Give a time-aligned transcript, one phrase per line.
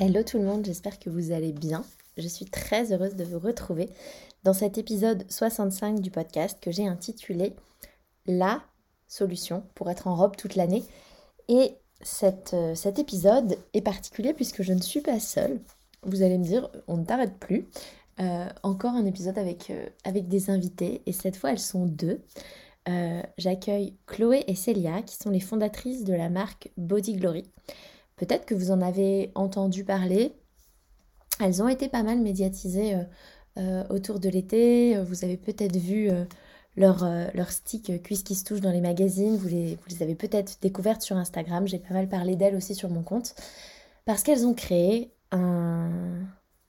[0.00, 1.84] Hello tout le monde, j'espère que vous allez bien.
[2.16, 3.88] Je suis très heureuse de vous retrouver
[4.44, 7.56] dans cet épisode 65 du podcast que j'ai intitulé
[8.24, 8.62] La
[9.08, 10.84] solution pour être en robe toute l'année.
[11.48, 11.72] Et
[12.22, 15.58] euh, cet épisode est particulier puisque je ne suis pas seule.
[16.04, 17.66] Vous allez me dire, on ne t'arrête plus.
[18.20, 22.22] Euh, encore un épisode avec, euh, avec des invités et cette fois elles sont deux.
[23.36, 27.44] J'accueille Chloé et Célia qui sont les fondatrices de la marque Body Glory.
[28.18, 30.32] Peut-être que vous en avez entendu parler.
[31.40, 33.04] Elles ont été pas mal médiatisées euh,
[33.58, 35.00] euh, autour de l'été.
[35.04, 36.24] Vous avez peut-être vu euh,
[36.76, 39.36] leur, leur stick cuisse qui se touche dans les magazines.
[39.36, 41.66] Vous les, avez peut-être découvertes sur Instagram.
[41.66, 43.34] J'ai pas mal parlé d'elles aussi sur mon compte.
[44.04, 45.90] Parce qu'elles ont créé un,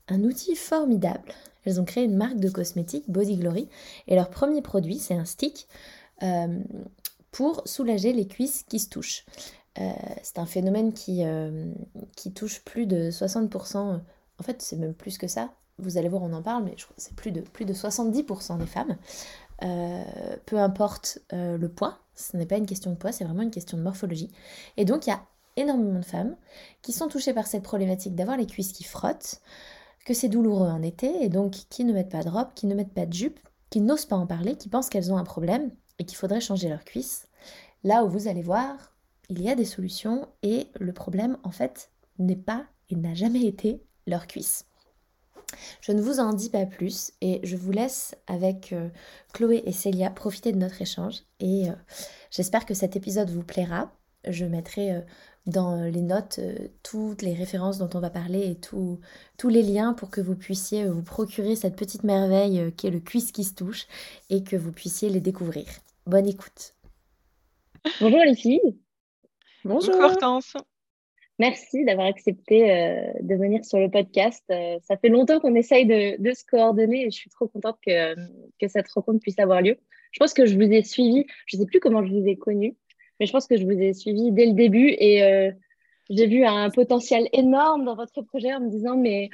[0.08, 1.34] un outil formidable.
[1.66, 3.69] Elles ont créé une marque de cosmétiques, Body Glory.
[4.08, 5.67] Et leur premier produit, c'est un stick
[7.31, 9.25] pour soulager les cuisses qui se touchent.
[9.80, 9.91] Euh,
[10.23, 11.72] c'est un phénomène qui, euh,
[12.35, 16.34] touche plus de 60%, en fait c'est même plus que ça, vous allez voir on
[16.34, 18.97] en parle, mais je crois que c'est plus de, plus de 70% des femmes.
[19.63, 20.03] Euh,
[20.45, 23.78] peu importe le poids, ce n'est pas une question de poids, c'est vraiment une question
[23.78, 24.31] de morphologie.
[24.78, 25.22] Et donc il y a
[25.56, 26.35] énormément de femmes
[26.81, 29.41] qui sont touchées par cette problématique d'avoir les cuisses qui frottent,
[30.06, 32.75] que c'est douloureux en été, et donc qui ne mettent pas de robe, qui ne
[32.75, 35.72] mettent pas de jupe, qui n'osent pas en parler, qui pensent qu'elles ont un problème
[36.00, 37.28] et qu'il faudrait changer leurs cuisses.
[37.84, 38.94] Là où vous allez voir,
[39.29, 43.45] il y a des solutions et le problème en fait n'est pas et n'a jamais
[43.45, 44.66] été leur cuisse.
[45.81, 48.90] Je ne vous en dis pas plus et je vous laisse avec euh,
[49.34, 51.73] Chloé et Célia profiter de notre échange et euh,
[52.31, 53.91] j'espère que cet épisode vous plaira.
[54.28, 55.01] Je mettrai euh,
[55.46, 56.40] dans les notes
[56.84, 59.00] toutes les références dont on va parler et tous
[59.46, 63.31] les liens pour que vous puissiez vous procurer cette petite merveille qui est le cuisse
[63.31, 63.88] qui se touche
[64.29, 65.66] et que vous puissiez les découvrir.
[66.06, 66.75] Bonne écoute.
[68.00, 68.79] Bonjour les filles.
[69.66, 69.96] Bonjour.
[69.96, 70.56] Hortense.
[71.38, 74.44] Merci d'avoir accepté euh, de venir sur le podcast.
[74.52, 78.16] Euh, ça fait longtemps qu'on essaye de, se coordonner et je suis trop contente que,
[78.59, 79.78] que, cette rencontre puisse avoir lieu.
[80.12, 82.38] Je pense que je vous ai suivi, je ne sais plus comment je vous ai
[82.38, 82.75] connu,
[83.20, 85.52] mais je pense que je vous ai suivi dès le début et euh,
[86.09, 89.30] j'ai vu un potentiel énorme dans votre projet en me disant mais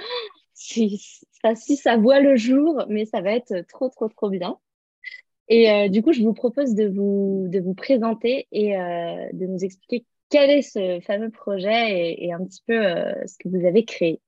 [0.53, 1.03] si,
[1.43, 4.57] ça, si ça voit le jour, mais ça va être trop, trop, trop bien.
[5.47, 10.03] Et du coup, je vous propose de vous, de vous présenter et de nous expliquer
[10.29, 14.21] quel est ce fameux projet et, un petit peu euh, ce que vous avez créé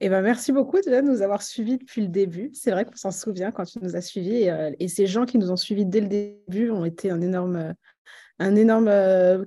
[0.00, 2.50] eh ben, merci beaucoup de nous avoir suivis depuis le début.
[2.52, 4.50] C'est vrai qu'on s'en souvient quand tu nous as suivis.
[4.50, 7.74] Euh, et, ces gens qui nous ont suivis dès le début ont été un énorme,
[8.38, 9.44] un énorme euh,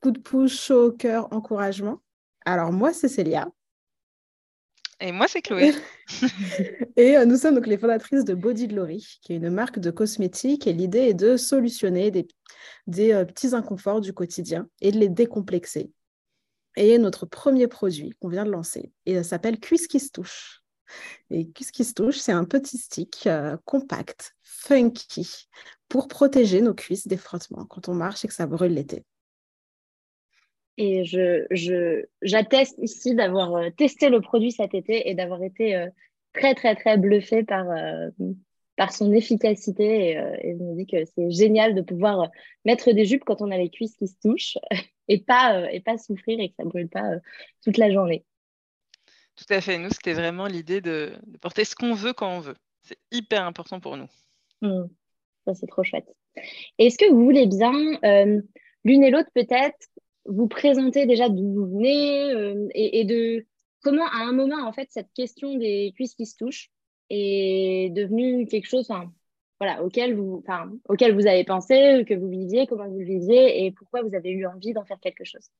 [0.00, 2.00] coup de pouce, chaud au cœur, encouragement.
[2.44, 3.48] Alors moi, c'est Célia.
[5.00, 5.72] Et moi, c'est Chloé.
[6.96, 10.66] et nous sommes donc les fondatrices de Body Glory, qui est une marque de cosmétiques.
[10.66, 15.90] Et l'idée est de solutionner des euh, petits inconforts du quotidien et de les décomplexer.
[16.76, 20.62] Et notre premier produit qu'on vient de lancer, et ça s'appelle Cuisse qui se touche.
[21.30, 25.48] Et Cuisse qui se touche, c'est un petit stick euh, compact, funky,
[25.88, 29.04] pour protéger nos cuisses des frottements quand on marche et que ça brûle l'été.
[30.76, 35.86] Et je, j'atteste ici d'avoir euh, testé le produit cet été et d'avoir été
[36.32, 37.66] très, très, très bluffée par,
[38.76, 40.18] par son efficacité.
[40.18, 42.26] Euh, et, je me dis que c'est génial de pouvoir euh,
[42.64, 44.58] mettre des jupes quand on a les cuisses qui se touchent
[45.08, 47.18] et pas, euh, et pas souffrir et que ça ne brûle pas
[47.62, 48.24] toute la journée.
[49.36, 49.78] Tout à fait.
[49.78, 52.56] Nous, c'était vraiment l'idée de, porter ce qu'on veut quand on veut.
[52.82, 54.08] C'est hyper important pour nous.
[54.62, 54.84] Mmh.
[55.44, 56.08] Ça, c'est trop chouette.
[56.78, 57.72] Est-ce que vous voulez bien,
[58.84, 59.78] l'une et l'autre peut-être,
[60.26, 62.30] vous présenter déjà d'où vous venez
[62.74, 63.46] et, et, de
[63.82, 66.70] comment, à un moment, en fait, cette question des cuisses qui se touchent,
[67.10, 68.88] est devenu quelque chose
[69.60, 70.42] voilà, auquel, vous,
[70.88, 74.46] auquel vous avez pensé, que vous viviez, comment vous viviez et pourquoi vous avez eu
[74.46, 75.50] envie d'en faire quelque chose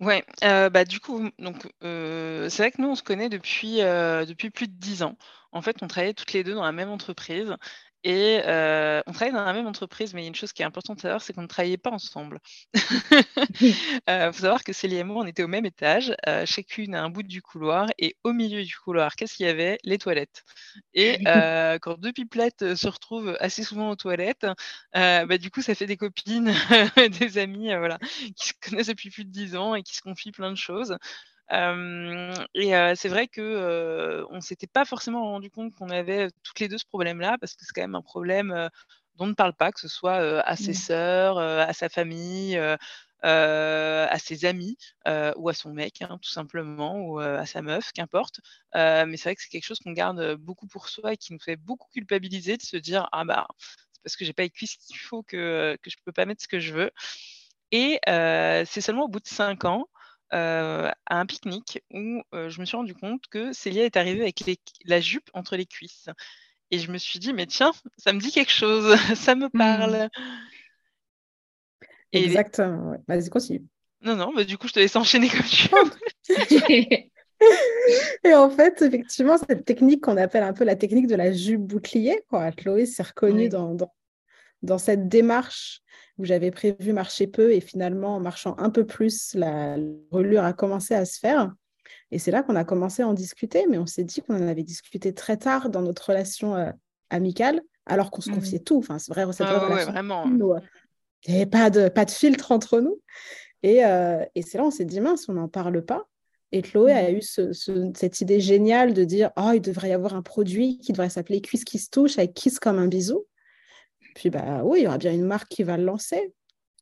[0.00, 4.68] Ouais, bah, du coup, donc, c'est vrai que nous, on se connaît depuis, depuis plus
[4.68, 5.16] de 10 ans.
[5.56, 7.56] En fait, on travaillait toutes les deux dans la même entreprise
[8.04, 10.66] et on travaillait dans la même entreprise, mais il y a une chose qui est
[10.66, 12.38] importante à savoir, c'est qu'on ne travaillait pas ensemble.
[12.74, 12.82] Il
[14.32, 16.14] faut savoir que Célie et moi, on était au même étage,
[16.44, 19.78] chacune à un bout du couloir et au milieu du couloir, qu'est-ce qu'il y avait?
[19.82, 20.44] Les toilettes
[20.94, 21.18] et
[21.82, 24.46] quand 2 pipelettes, se retrouvent assez souvent aux toilettes,
[24.92, 26.52] bah, du coup, ça fait des copines,
[27.20, 27.98] des amis, voilà,
[28.36, 30.96] qui se connaissent depuis plus de 10 ans et qui se confient plein de choses
[31.50, 36.78] et c'est vrai que on s'était pas forcément rendu compte qu'on avait toutes les deux
[36.78, 38.70] ce problème-là, parce que c'est quand même un problème
[39.16, 40.74] dont on ne parle pas, que ce soit à ses mmh.
[40.74, 42.58] sœurs, à sa famille,
[43.22, 44.76] à ses amis
[45.36, 48.40] ou à son mec, hein, tout simplement, ou à sa meuf, qu'importe.
[48.74, 51.40] mais c'est vrai que c'est quelque chose qu'on garde beaucoup pour soi et qui nous
[51.40, 53.46] fait beaucoup culpabiliser de se dire ah bah
[53.92, 56.42] c'est parce que j'ai pas les cuisses qu'il faut que que je peux pas mettre
[56.42, 56.90] ce que je veux.
[57.72, 59.88] Et c'est seulement au bout de cinq ans
[60.30, 64.42] à un pique-nique où je me suis rendu compte que Célia est arrivée avec
[64.84, 66.08] la jupe entre les cuisses.
[66.70, 69.50] Et je me suis dit, mais tiens, ça me dit quelque chose, ça me mmh.
[69.50, 70.08] parle.
[72.12, 73.64] Exactement, vas-y, continue.
[74.02, 75.90] Non, non, bah, du coup, je te laisse enchaîner comme tu veux.
[78.24, 81.62] et en fait, effectivement, cette technique qu'on appelle un peu la technique de la jupe
[81.62, 82.52] bouclier, quoi.
[82.52, 83.76] Chloé s'est reconnue dans,
[84.62, 85.82] dans cette démarche
[86.18, 89.76] où j'avais prévu marcher peu et finalement, en marchant un peu plus, la
[90.10, 91.52] relure a commencé à se faire.
[92.10, 94.48] Et c'est là qu'on a commencé à en discuter, mais on s'est dit qu'on en
[94.48, 96.70] avait discuté très tard dans notre relation euh,
[97.10, 98.34] amicale, alors qu'on se mmh.
[98.34, 98.78] confiait tout.
[98.78, 99.92] Enfin, c'est vrai, cette ah relation.
[99.92, 100.26] vraiment.
[100.26, 100.60] Euh,
[101.26, 103.00] il n'y avait pas de, pas de filtre entre nous.
[103.62, 106.06] Et, euh, et c'est là on s'est dit, mince, on n'en parle pas.
[106.52, 107.16] Et Chloé a mmh.
[107.16, 111.10] eu cette idée géniale de dire, oh, il devrait y avoir un produit qui devrait
[111.10, 113.26] s'appeler Cuisse qui se touche avec Kiss comme un bisou.
[114.16, 116.32] Puis, bah oui, il y aura bien une marque qui va le lancer.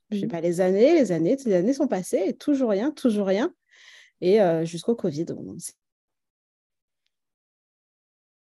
[0.09, 0.29] Puis, mmh.
[0.29, 3.53] bah, les années, les années, les années sont passées et toujours rien, toujours rien.
[4.21, 5.57] Et euh, jusqu'au Covid, on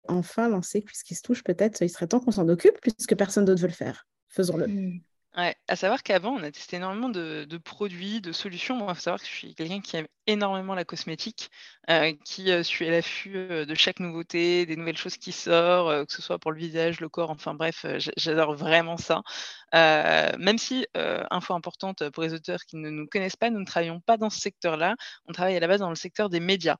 [0.06, 3.62] enfin lancé puisqu'il se touche, peut-être il serait temps qu'on s'en occupe puisque personne d'autre
[3.62, 4.06] veut le faire.
[4.28, 4.68] Faisons-le.
[4.68, 5.00] Mmh.
[5.36, 8.76] Ouais, à savoir qu'avant, on a testé énormément de, produits, de solutions.
[8.76, 11.50] Moi, il faut savoir que je suis quelqu'un qui aime énormément la cosmétique,
[11.90, 16.06] euh, qui euh, suit à l'affût euh, de chaque nouveauté, des nouvelles choses qui sortent,
[16.06, 17.84] que ce soit pour le visage, le corps, enfin bref,
[18.16, 19.22] j'adore vraiment ça.
[19.72, 24.00] même si, info importante pour les auteurs qui ne nous connaissent pas, nous ne travaillons
[24.00, 24.94] pas dans ce secteur-là.
[25.26, 26.76] On travaille à la base dans le secteur des médias.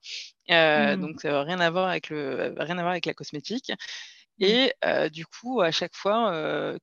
[0.49, 1.01] Mmh.
[1.01, 3.73] Donc, rien à voir avec le, rien à voir avec la cosmétique.
[4.39, 4.45] Mmh.
[4.45, 4.75] Et
[5.11, 6.33] du coup, à chaque fois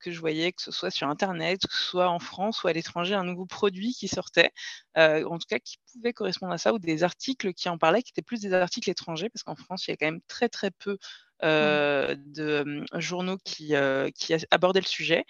[0.00, 2.72] que je voyais, que ce soit sur Internet, que ce soit en France ou à
[2.72, 4.50] l'étranger, un nouveau produit qui sortait,
[4.96, 8.12] en tout cas qui pouvait correspondre à ça, ou des articles qui en parlaient, qui
[8.12, 10.70] étaient plus des articles étrangers, parce qu'en France, il y a quand même très très
[10.70, 10.98] peu
[11.42, 13.74] de mmh, journaux qui,
[14.14, 15.24] qui abordaient le sujet.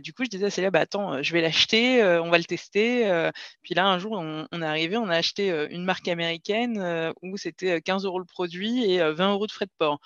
[0.00, 3.30] Du coup, je disais à Célia, bah, attends, je vais l'acheter, on va le tester.
[3.62, 7.36] puis là, un jour, on, on, est arrivé, on a acheté une marque américaine où
[7.36, 10.00] c'était 15 euros le produit et 20 euros de frais de port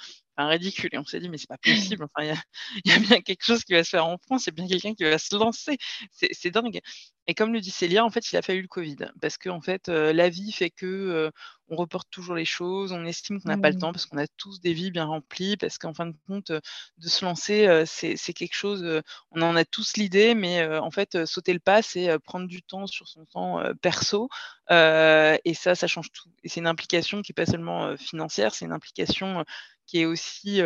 [0.47, 0.91] ridicule.
[0.93, 2.05] Et on s'est dit, mais c'est pas possible.
[2.05, 2.35] Enfin,
[2.85, 4.55] il y, a bien quelque chose qui va se faire en France, il y a
[4.55, 5.77] bien quelqu'un qui va se lancer.
[6.13, 6.81] C'est dingue.
[7.27, 8.97] Et comme le dit Célia, en fait, il a fallu le Covid.
[9.21, 11.31] Parce que, en fait, euh, la vie fait que euh,
[11.69, 13.81] on reporte toujours les choses, on estime qu'on n'a pas le mmh.
[13.81, 16.61] temps parce qu'on a tous des vies bien remplies, parce qu'en fin de compte, euh,
[16.97, 19.03] de se lancer, c'est quelque chose,
[19.33, 22.87] on en a tous l'idée, mais en fait, sauter le pas, c'est prendre du temps
[22.87, 24.29] sur son temps perso.
[24.71, 26.31] et ça, ça change tout.
[26.45, 29.45] Et c'est une implication qui n'est pas seulement financière, c'est une implication
[29.87, 30.61] qui est aussi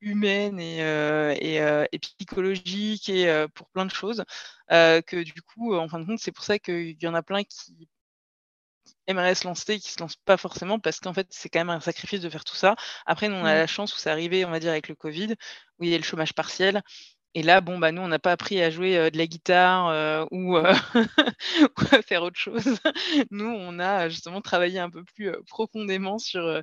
[0.00, 0.78] humaine et,
[1.40, 4.24] et, psychologique et pour plein de choses,
[4.68, 7.44] que du coup, en fin de compte, c'est pour ça qu'il y en a plein
[7.44, 7.88] qui
[9.06, 11.70] aimeraient se lancer et qui se lancent pas forcément parce qu'en fait, c'est quand même
[11.70, 12.76] un sacrifice de faire tout ça.
[13.06, 13.58] Après, nous, on a mmh.
[13.58, 15.34] la chance où c'est arrivé, on va dire, avec le Covid,
[15.78, 16.82] où il y a le chômage partiel.
[17.34, 20.56] Et là, bon, bah, nous, on n'a pas appris à jouer de la guitare ou,
[20.56, 20.60] ou,
[21.90, 22.78] à faire autre chose.
[23.32, 26.62] Nous, on a justement travaillé un peu plus profondément sur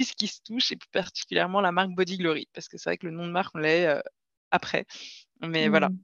[0.00, 2.96] ce qui se touche, et plus particulièrement la marque Body Glory, parce que c'est vrai
[2.96, 4.02] que le nom de marque, on l'a euh,
[4.50, 4.86] après.
[5.40, 5.90] Mais voilà.
[5.90, 5.98] Mmh.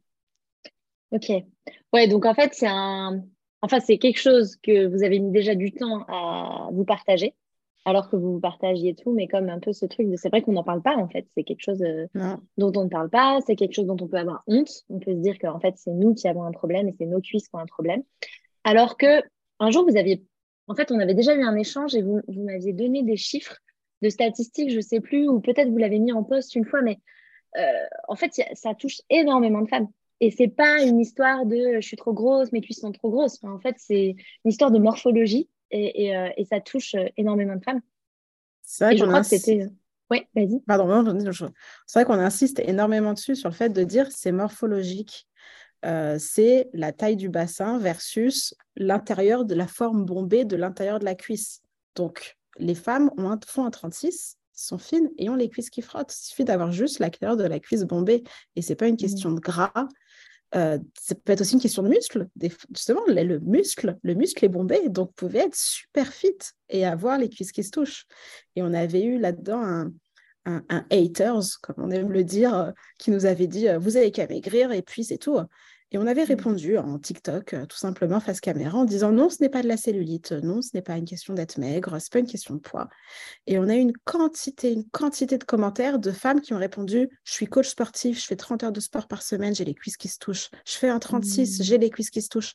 [1.12, 1.32] Ok.
[1.92, 2.68] Ouais, donc en fait, c'est
[3.80, 7.34] c'est quelque chose que vous avez mis déjà du temps à vous partager,
[7.84, 10.16] alors que vous vous partagiez tout, mais comme un peu ce truc de.
[10.16, 11.26] C'est vrai qu'on n'en parle pas, en fait.
[11.34, 12.06] C'est quelque chose euh,
[12.56, 14.84] dont on ne parle pas, c'est quelque chose dont on peut avoir honte.
[14.90, 17.20] On peut se dire qu'en fait, c'est nous qui avons un problème et c'est nos
[17.20, 18.02] cuisses qui ont un problème.
[18.64, 19.22] Alors que
[19.60, 20.24] un jour, vous aviez.
[20.66, 23.56] En fait, on avait déjà eu un échange et vous, vous m'aviez donné des chiffres
[24.02, 26.82] de statistiques, je ne sais plus, ou peut-être vous l'avez mis en poste une fois,
[26.82, 26.98] mais
[27.56, 27.62] euh,
[28.06, 29.88] en fait, ça touche énormément de femmes.
[30.20, 33.42] Et c'est pas une histoire de je suis trop grosse, mes cuisses sont trop grosses.
[33.44, 37.80] en fait, c'est une histoire de morphologie et, euh, ça touche euh, énormément de femmes.
[38.62, 39.66] C'est vrai je crois que c'était.
[40.10, 40.60] Oui, vas-y.
[40.60, 41.04] Pardon,
[41.86, 45.28] c'est vrai qu'on insiste énormément dessus sur le fait de dire c'est morphologique.
[45.82, 51.14] c'est la taille du bassin versus l'intérieur de la forme bombée de l'intérieur de la
[51.14, 51.60] cuisse.
[51.94, 55.82] Donc, les femmes ont un, font un 36, sont fines et ont les cuisses qui
[55.82, 56.14] frottent.
[56.14, 58.24] Il suffit d'avoir juste l'intérieur de la cuisse bombée.
[58.56, 58.98] Et ce n'est pas une mmh.
[58.98, 59.72] question de gras.
[60.52, 62.28] Ça peut être aussi une question de muscle.
[62.74, 66.38] justement, le, muscle, le muscle est bombé, donc vous pouvez être super fit
[66.68, 68.06] et avoir les cuisses qui se touchent.
[68.56, 69.92] Et on avait eu là-dedans un,
[70.46, 74.10] un, haters, comme on aime le dire, euh, qui nous avait dit euh, vous avez
[74.10, 75.38] qu'à maigrir et puis c'est tout.
[75.90, 76.28] Et on avait mmh.
[76.28, 79.68] répondu en TikTok, euh, tout simplement face caméra, en disant non, ce n'est pas de
[79.68, 82.60] la cellulite, non, ce n'est pas une question d'être maigre, c'est pas une question de
[82.60, 82.88] poids.
[83.46, 87.08] Et on a eu une quantité, une quantité de commentaires de femmes qui ont répondu
[87.24, 89.96] je suis coach sportif, je fais 30 heures de sport par semaine, j'ai les cuisses
[89.96, 90.50] qui se touchent.
[90.66, 91.62] Je fais un 36, mmh.
[91.62, 92.54] j'ai les cuisses qui se touchent.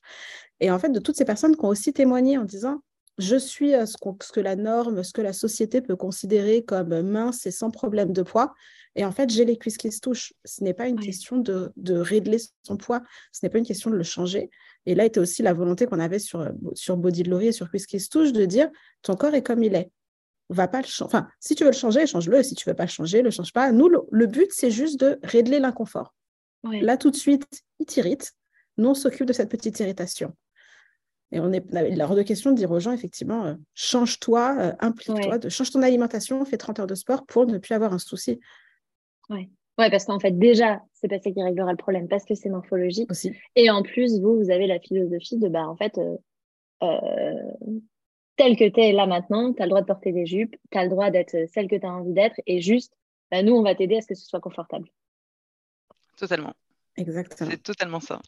[0.59, 2.81] Et en fait, de toutes ces personnes qui ont aussi témoigné en disant
[3.17, 3.95] je suis euh, ce,
[4.31, 8.21] que la norme, ce que la société peut considérer comme mince et sans problème de
[8.21, 8.53] poids.
[8.95, 10.33] Et en fait, j'ai les cuisses qui se touchent.
[10.45, 13.89] Ce n'est pas une question de, de, régler son poids, ce n'est pas une question
[13.89, 14.49] de le changer.
[14.85, 17.69] Et là était aussi la volonté qu'on avait sur, sur Body de Laurie et sur
[17.69, 18.69] Cuisses qui se touchent de dire
[19.01, 19.91] ton corps est comme il est.
[20.49, 21.05] On va pas le changer.
[21.05, 22.43] Enfin, si tu veux le changer, change-le.
[22.43, 23.71] Si tu veux pas le changer, le change pas.
[23.71, 26.13] Nous, le, but, c'est juste de régler l'inconfort.
[26.63, 27.45] Là, tout de suite,
[27.79, 28.33] il t'irrite.
[28.77, 30.33] Nous, on s'occupe de cette petite irritation.
[31.31, 35.49] Et on est la de question de dire aux gens, effectivement, euh, change-toi, euh, implique-toi,
[35.49, 38.39] change ton alimentation, fais 30 heures de sport pour ne plus avoir un souci.
[39.29, 42.35] Oui, ouais, parce qu'en fait, déjà, c'est pas ça qui réglera le problème, parce que
[42.35, 43.11] c'est morphologique.
[43.11, 43.33] Aussi.
[43.55, 47.51] Et en plus, vous, vous avez la philosophie de, bah, en fait, euh,
[48.35, 50.77] tel que tu es là maintenant, tu as le droit de porter des jupes, tu
[50.77, 52.93] as le droit d'être celle que tu as envie d'être, et juste,
[53.31, 54.87] bah, nous, on va t'aider à ce que ce soit confortable.
[56.17, 56.53] Totalement.
[56.95, 57.49] Exactement.
[57.49, 58.21] C'est totalement ça.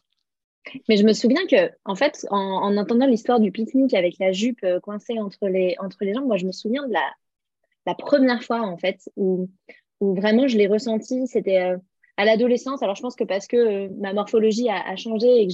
[0.90, 4.64] Mais je me souviens que, en fait, en, entendant l'histoire du pique-nique avec la jupe
[4.64, 7.08] euh, coincée entre les, entre les jambes, moi, je me souviens de la,
[7.86, 9.48] la première fois, en fait, où,
[10.00, 11.28] où vraiment je l'ai ressenti.
[11.28, 11.78] C'était euh,
[12.18, 12.82] à l'adolescence.
[12.84, 15.54] Alors, je pense que parce que euh, ma morphologie a, changé et que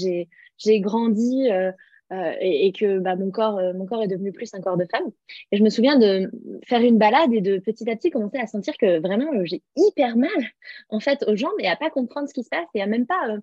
[0.58, 1.50] j'ai grandi
[2.42, 5.10] et, que bah, mon, corps, mon corps est devenu plus un corps de femme.
[5.52, 6.30] Et je me souviens de
[6.66, 10.18] faire une balade et de petit à petit commencer à sentir que vraiment j'ai hyper
[10.18, 10.30] mal,
[10.90, 13.08] en fait, aux jambes et à pas comprendre ce qui se passe et à même
[13.08, 13.38] pas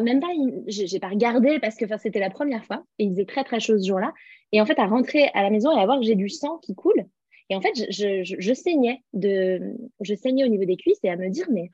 [0.00, 0.28] même pas,
[0.66, 3.78] j'ai pas regardé parce que c'était la première fois et il faisait très très chaud
[3.78, 4.12] ce jour-là.
[4.52, 6.58] Et en fait, à rentrer à la maison et à voir que j'ai du sang
[6.58, 7.06] qui coule.
[7.48, 11.46] Et en fait, je, saignais je saignais au niveau des cuisses et à me dire
[11.50, 11.70] mais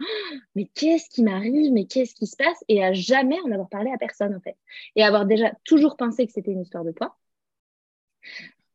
[0.55, 2.65] mais qu'est-ce qui m'arrive, mais qu'est-ce qui se passe?
[2.69, 4.57] Et à jamais en avoir parlé à personne en fait
[4.97, 7.17] et avoir déjà toujours pensé que c'était une histoire de poids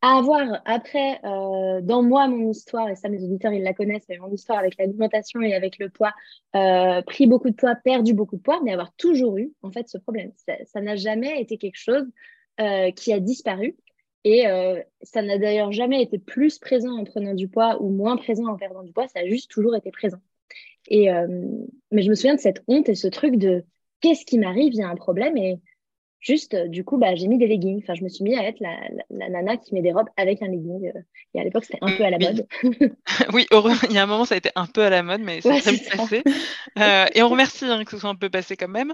[0.01, 4.05] à avoir après euh, dans moi mon histoire, et ça mes auditeurs ils la connaissent,
[4.09, 6.13] mais mon histoire avec l'alimentation et avec le poids,
[6.55, 9.89] euh, pris beaucoup de poids, perdu beaucoup de poids, mais avoir toujours eu en fait
[9.89, 10.31] ce problème.
[10.65, 12.05] Ça n'a jamais été quelque chose
[12.59, 13.75] euh, qui a disparu.
[14.29, 14.45] Et
[15.03, 18.57] ça n'a d'ailleurs jamais été plus présent en prenant du poids ou moins présent en
[18.57, 20.19] perdant du poids, ça a juste toujours été présent.
[20.89, 21.07] Et,
[21.91, 23.63] mais je me souviens de cette honte et ce truc de
[24.01, 25.37] qu'est-ce qui m'arrive, il y a un problème
[26.27, 27.81] Juste, euh, du coup, bah, j'ai mis des leggings.
[27.81, 30.47] Enfin, je me suis mis à être la, nana qui met des robes avec un
[30.47, 30.91] legging.
[30.93, 30.99] Euh,
[31.33, 32.45] et à l'époque, c'était un peu à la mode.
[33.33, 33.71] oui, heureux.
[33.89, 35.61] il y a un moment, ça a été un peu à la mode, mais c'est
[35.61, 36.23] très vite passé.
[36.77, 38.93] Euh, et on remercie hein, que ce soit un peu passé quand même.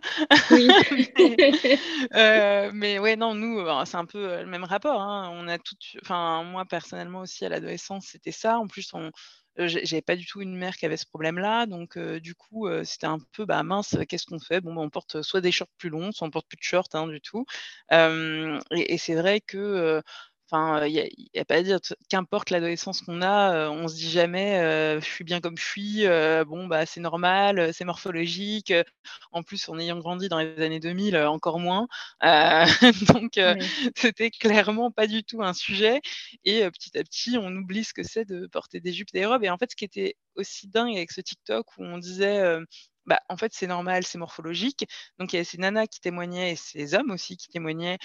[0.52, 0.68] Oui.
[2.74, 5.02] mais, ouais, non, nous, c'est un peu le même rapport.
[5.02, 5.32] Hein.
[5.34, 5.76] On a tout.
[6.04, 8.60] Enfin, moi, personnellement aussi, à l'adolescence, c'était ça.
[8.60, 9.10] En plus, on
[9.58, 13.20] j'avais pas du tout une mère qui avait ce problème-là, donc du coup, c'était un
[13.34, 14.62] peu, bah mince, qu'est-ce qu'on fait?
[14.62, 16.88] Bon, bah, on porte soit des shorts plus longs, soit on porte plus de shorts
[16.94, 17.46] hein, du tout.
[17.92, 20.02] et, c'est vrai que
[20.54, 21.80] Enfin, il n'y a, pas à dire,
[22.10, 24.60] qu'importe l'adolescence qu'on a, on se dit jamais
[25.02, 26.06] je suis bien comme je suis,
[26.46, 28.72] bon, bah, c'est normal, c'est morphologique.
[29.32, 31.88] En plus, en ayant grandi dans les années 2000, encore moins.
[32.22, 33.40] donc,
[33.96, 36.02] c'était clairement pas du tout un sujet.
[36.46, 39.44] Et petit à petit, on oublie ce que c'est de porter des jupes, des robes.
[39.44, 42.60] Et en fait, ce qui était aussi dingue avec ce TikTok où on disait
[43.06, 44.86] bah, en fait, c'est normal, c'est morphologique.
[45.20, 47.98] Donc, il y a ces nanas qui témoignaient et ces hommes aussi qui témoignaient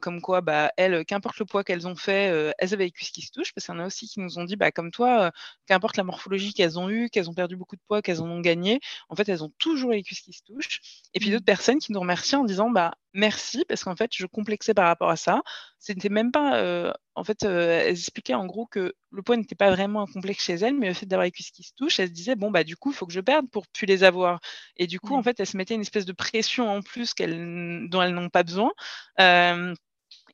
[0.00, 3.22] comme quoi, bah, elles, qu'importe le poids qu'elles ont fait, elles avaient les cuisses qui
[3.22, 3.52] se touchent.
[3.54, 5.32] Parce qu'il y en a aussi qui nous ont dit, bah, comme toi,
[5.66, 8.40] qu'importe la morphologie qu'elles ont eue, qu'elles ont perdu beaucoup de poids, qu'elles en ont
[8.40, 10.80] gagné, en fait, elles ont toujours les cuisses qui se touchent.
[11.14, 11.32] Et puis, mmh.
[11.34, 14.86] d'autres personnes qui nous remercient en disant, bah, merci, parce qu'en fait, je complexais par
[14.86, 15.42] rapport à ça.
[15.78, 16.94] C'était même pas.
[17.14, 20.54] en fait, elles expliquaient en gros que le poids n'était pas vraiment un complexe chez
[20.54, 22.64] elles, mais le fait d'avoir les cuisses qui se touchent, elles se disaient, bon, bah,
[22.64, 24.40] du coup, il faut que je perde pour plus les avoir.
[24.76, 28.02] Et du coup, en fait, elles se mettaient une espèce de pression en plus dont
[28.02, 28.72] elles n'ont pas besoin.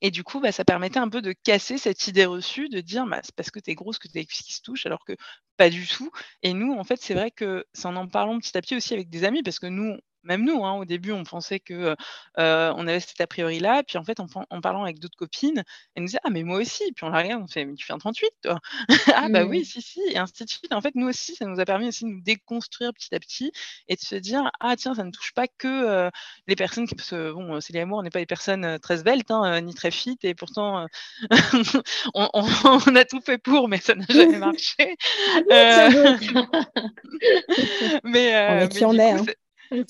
[0.00, 3.06] Et du coup, bah, ça permettait un peu de casser cette idée reçue de dire
[3.06, 4.86] bah, c'est parce que tu es grosse que tu as les cuisses qui se touchent,
[4.86, 5.14] alors que
[5.56, 6.10] pas du tout.
[6.42, 8.94] Et nous, en fait, c'est vrai que c'est en en parlant petit à petit aussi
[8.94, 11.94] avec des amis, parce que nous, même nous, hein, au début, on pensait que
[12.36, 13.82] on avait cet a priori-là.
[13.82, 15.62] Puis en fait, en, parlant avec d'autres copines,
[15.94, 16.92] elles nous disaient Ah, mais moi aussi.
[16.92, 18.58] Puis on la regarde, on fait Mais tu fais un 38, toi?
[19.14, 19.64] Ah, bah oui, mmh.
[19.64, 20.00] si, si.
[20.10, 20.72] Et ainsi de suite.
[20.72, 23.52] En fait, nous aussi, ça nous a permis aussi de nous déconstruire petit à petit
[23.88, 26.10] et de se dire Ah, tiens, ça ne touche pas que
[26.46, 26.94] les personnes qui.
[26.94, 29.74] Parce que, bon, c'est les amours, on n'est pas des personnes très sveltes, hein, ni
[29.74, 30.18] très fit.
[30.22, 30.86] Et pourtant,
[32.14, 34.96] on, a tout fait pour, mais ça n'a jamais marché.
[38.04, 39.16] Mais, euh, qui on est.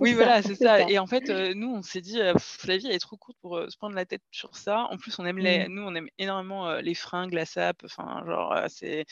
[0.01, 0.81] Oui, voilà, c'est ça.
[0.89, 3.77] Et en fait, nous, on s'est dit, la vie, elle est trop courte pour se
[3.77, 4.87] prendre la tête sur ça.
[4.91, 7.83] En plus, on aime les, nous, on aime énormément les fringues, la sape.
[7.85, 9.05] Enfin, genre, c'est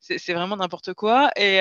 [0.00, 1.30] c'est vraiment n'importe quoi.
[1.36, 1.58] Et,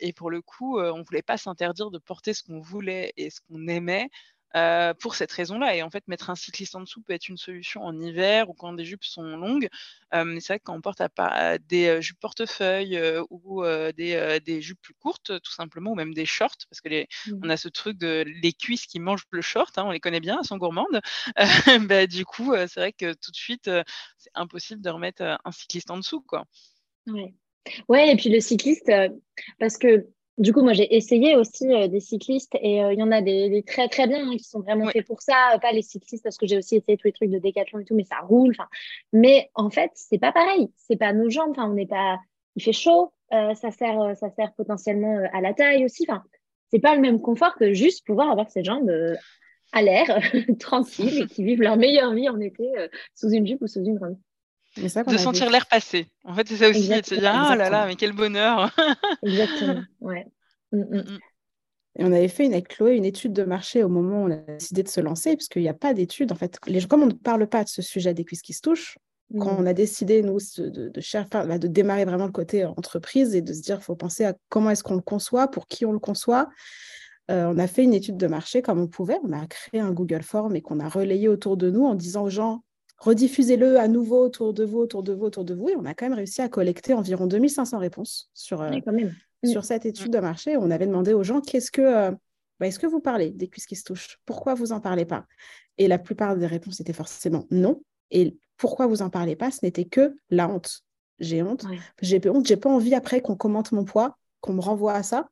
[0.00, 3.30] et, pour le coup, on ne voulait pas s'interdire de porter ce qu'on voulait et
[3.30, 4.08] ce qu'on aimait.
[4.56, 5.76] Euh, pour cette raison-là.
[5.76, 8.54] Et en fait, mettre un cycliste en dessous peut être une solution en hiver ou
[8.54, 9.68] quand des jupes sont longues.
[10.14, 12.98] Euh, c'est vrai que quand on porte à, des euh, jupes portefeuille
[13.28, 13.62] ou
[13.96, 17.40] des, jupes plus courtes, tout simplement, ou même des shorts, parce que les, mmh.
[17.42, 20.20] on a ce truc de les cuisses qui mangent le short, hein, on les connaît
[20.20, 21.02] bien, elles sont gourmandes.
[21.88, 23.70] bah, du coup, c'est vrai que tout de suite,
[24.16, 26.22] c'est impossible de remettre un cycliste en dessous.
[26.22, 26.46] Quoi.
[27.06, 27.34] Ouais.
[27.88, 28.90] ouais, et puis le cycliste,
[29.58, 30.06] parce que
[30.38, 33.22] du coup, moi, j'ai essayé aussi euh, des cyclistes et euh, il y en a
[33.22, 35.58] des, très, très bien hein, qui sont vraiment faits pour ça.
[35.62, 37.94] Pas les cyclistes parce que j'ai aussi essayé tous les trucs de décathlon et tout,
[37.94, 38.54] mais ça roule.
[39.14, 40.68] Mais en fait, c'est pas pareil.
[40.76, 41.52] C'est pas nos jambes.
[41.52, 42.18] Enfin, on n'est pas.
[42.54, 43.12] Il fait chaud.
[43.32, 46.04] Euh, ça, sert, ça sert potentiellement à la taille aussi.
[46.08, 46.22] Enfin,
[46.70, 48.92] c'est pas le même confort que juste pouvoir avoir ses jambes
[49.72, 50.06] à l'air,
[50.60, 52.70] tranquilles et qui vivent leur meilleure vie en été
[53.14, 54.16] sous une jupe ou sous une robe.
[54.76, 56.08] De sentir l'air passer.
[56.24, 58.70] En fait, c'est ça aussi, de se dire Ah là là, mais quel bonheur
[59.22, 60.26] Exactement, ouais.
[60.72, 60.96] Mmh, mmh.
[60.96, 61.18] Mmh.
[61.98, 64.30] Et on avait fait une, avec Chloé une étude de marché au moment où on
[64.30, 66.30] a décidé de se lancer, parce qu'il n'y a pas d'étude.
[66.30, 68.60] En fait, les, comme on ne parle pas de ce sujet des cuisses qui se
[68.60, 68.98] touchent,
[69.38, 71.00] quand on a décidé, nous, de, de,
[71.32, 74.34] bah, de, démarrer vraiment le côté entreprise et de se dire, il faut penser à
[74.48, 76.48] comment est-ce qu'on le conçoit, pour qui on le conçoit,
[77.30, 79.18] euh, on a fait une étude de marché comme on pouvait.
[79.24, 82.24] On a créé un Google Form et qu'on a relayé autour de nous en disant
[82.24, 82.62] aux gens,
[82.98, 85.68] rediffusez-le à nouveau autour de vous, autour de vous, autour de vous.
[85.68, 88.70] Et on a quand même réussi à collecter environ 2500 réponses sur, euh,
[89.44, 90.56] sur cette étude de marché.
[90.56, 92.10] On avait demandé aux gens qu'est-ce que, euh,
[92.58, 94.18] bah, est-ce que vous parlez des cuisses qui se touchent?
[94.24, 95.26] Pourquoi vous en parlez pas?
[95.78, 97.82] Et la plupart des réponses étaient forcément non.
[98.10, 99.50] Et pourquoi vous en parlez pas?
[99.50, 100.82] Ce n'était que la honte.
[101.18, 101.66] J'ai honte.
[102.00, 102.46] J'ai honte.
[102.46, 105.28] J'ai pas envie après qu'on commente mon poids, qu'on me renvoie à ça.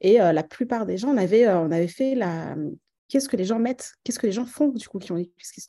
[0.00, 2.56] Et euh, la plupart des gens, on avait, on avait fait la,
[3.10, 5.22] qu'est-ce que les gens mettent, qu'est-ce que les gens font du coup qui ont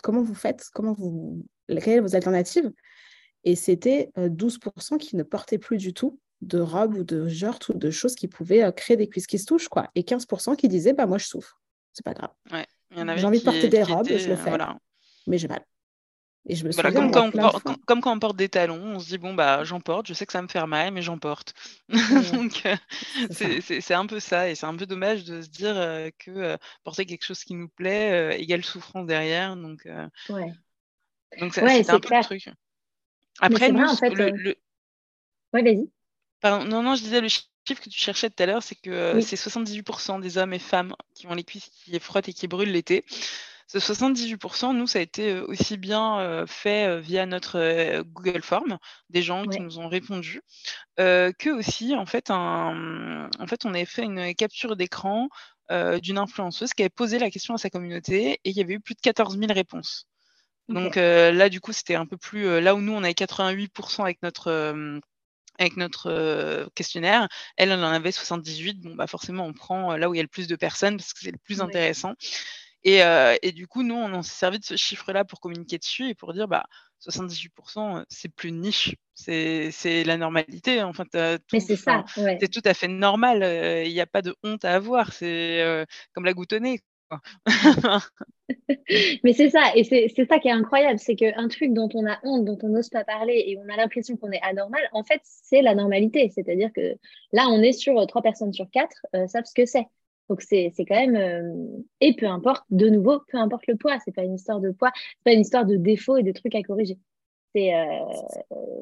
[0.04, 2.72] comment vous faites, comment vous, quelles sont vos alternatives.
[3.44, 7.70] Et c'était 12% euh, qui ne portaient plus du tout de robes ou de shorts
[7.70, 9.90] ou de choses qui pouvaient euh, créer des cuisses qui se touchent, quoi.
[9.96, 11.60] Et 15% qui disaient, bah moi je souffre,
[11.94, 12.32] c'est pas grave.
[12.92, 14.52] J'ai envie de porter des robes, je le fais,
[15.28, 15.66] mais j'ai mal
[16.94, 19.80] comme, quand on, comme, quand on porte des talons, on se dit bon bah j'en
[19.80, 21.54] porte, je sais que ça me fait mal, mais j'en porte.
[22.34, 22.76] Donc euh,
[23.30, 26.58] c'est un peu ça, et c'est un peu dommage de se dire euh, que euh,
[26.84, 29.56] porter quelque chose qui nous plaît égale souffrance derrière.
[29.56, 29.88] Donc
[30.30, 30.52] ouais.
[31.40, 32.50] donc c'est un peu le truc.
[33.40, 34.56] Après nous, le,
[35.54, 35.90] Ouais, vas-y.
[36.44, 39.36] non non, je disais le chiffre que tu cherchais tout à l'heure, c'est que c'est
[39.36, 43.06] 78% des hommes et femmes qui ont les cuisses qui frottent et qui brûlent l'été.
[43.74, 48.78] Ce 78%, nous, ça a été aussi bien fait via notre Google Form,
[49.10, 50.42] des gens qui nous ont répondu,
[50.98, 55.30] que aussi, en fait, un, en fait, on avait fait une capture d'écran
[55.70, 58.82] d'une influenceuse qui avait posé la question à sa communauté et il y avait eu
[58.82, 60.06] plus de 14 000 réponses.
[60.68, 62.60] Donc là, du coup, c'était un peu plus.
[62.60, 65.00] là où nous, on avait 88% avec notre
[65.60, 67.30] avec notre questionnaire.
[67.56, 68.82] Elle, elle en avait 78.
[68.82, 71.14] Bon, bah forcément, on prend là où il y a le plus de personnes parce
[71.14, 72.16] que c'est le plus intéressant.
[72.84, 76.34] Et, du coup, nous, on s'est servi de ce chiffre-là pour communiquer dessus et pour
[76.34, 76.66] dire, bah,
[77.02, 80.84] 78%, c'est plus niche, c'est la normalité.
[80.84, 83.44] Enfin, Mais c'est ça, C'est tout à fait normal.
[83.86, 85.14] Il n'y a pas de honte à avoir.
[85.14, 86.82] C'est comme la goutonnée.
[89.24, 92.20] Mais c'est ça, et c'est ça qui est incroyable, c'est qu'un truc dont on a
[92.24, 95.22] honte, dont on n'ose pas parler et on a l'impression qu'on est anormal, en fait,
[95.24, 96.32] c'est la normalité.
[96.34, 96.98] C'est-à-dire que
[97.34, 99.88] là, on est sur trois personnes sur quatre savent ce que c'est.
[100.30, 104.14] Donc c'est quand même euh, et peu importe de nouveau peu importe le poids c'est
[104.14, 106.64] pas une histoire de poids c'est pas une histoire de défauts et de trucs à
[106.64, 106.98] corriger
[107.54, 108.00] c'est euh,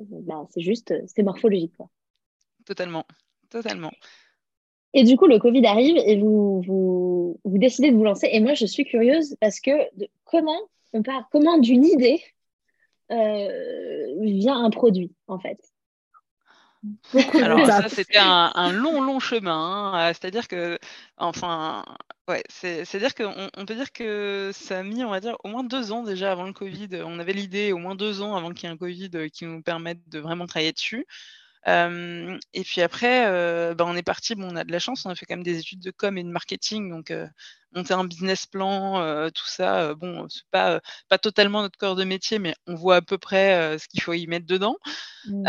[0.10, 1.90] bah, c'est juste c'est morphologique quoi.
[2.66, 3.06] Totalement
[3.50, 3.92] totalement.
[4.94, 8.40] Et du coup le Covid arrive et vous vous, vous décidez de vous lancer et
[8.40, 9.72] moi je suis curieuse parce que
[10.24, 10.60] comment
[10.94, 12.22] on part comment d'une idée
[13.12, 15.60] euh, vient un produit en fait?
[17.34, 19.94] Alors ça, c'était un, long, long chemin.
[19.94, 20.14] Hein.
[20.14, 20.80] C'est-à-dire que,
[21.18, 21.84] enfin,
[22.28, 25.64] ouais, c'est-à-dire qu'on on peut dire que ça a mis, on va dire, au moins
[25.64, 26.90] deux ans déjà avant le Covid.
[27.06, 29.62] On avait l'idée, au moins deux ans avant qu'il y ait un Covid qui nous
[29.62, 31.06] permette de vraiment travailler dessus.
[31.68, 35.16] Et puis après, bah, on est parti, bon, on a de la chance, on a
[35.16, 37.14] fait quand même des études de com et de marketing, donc
[37.74, 42.40] monter un business plan, tout ça, bon, c'est pas, pas totalement notre corps de métier,
[42.40, 44.78] mais on voit à peu près ce qu'il faut y mettre dedans.
[45.26, 45.44] Mmh.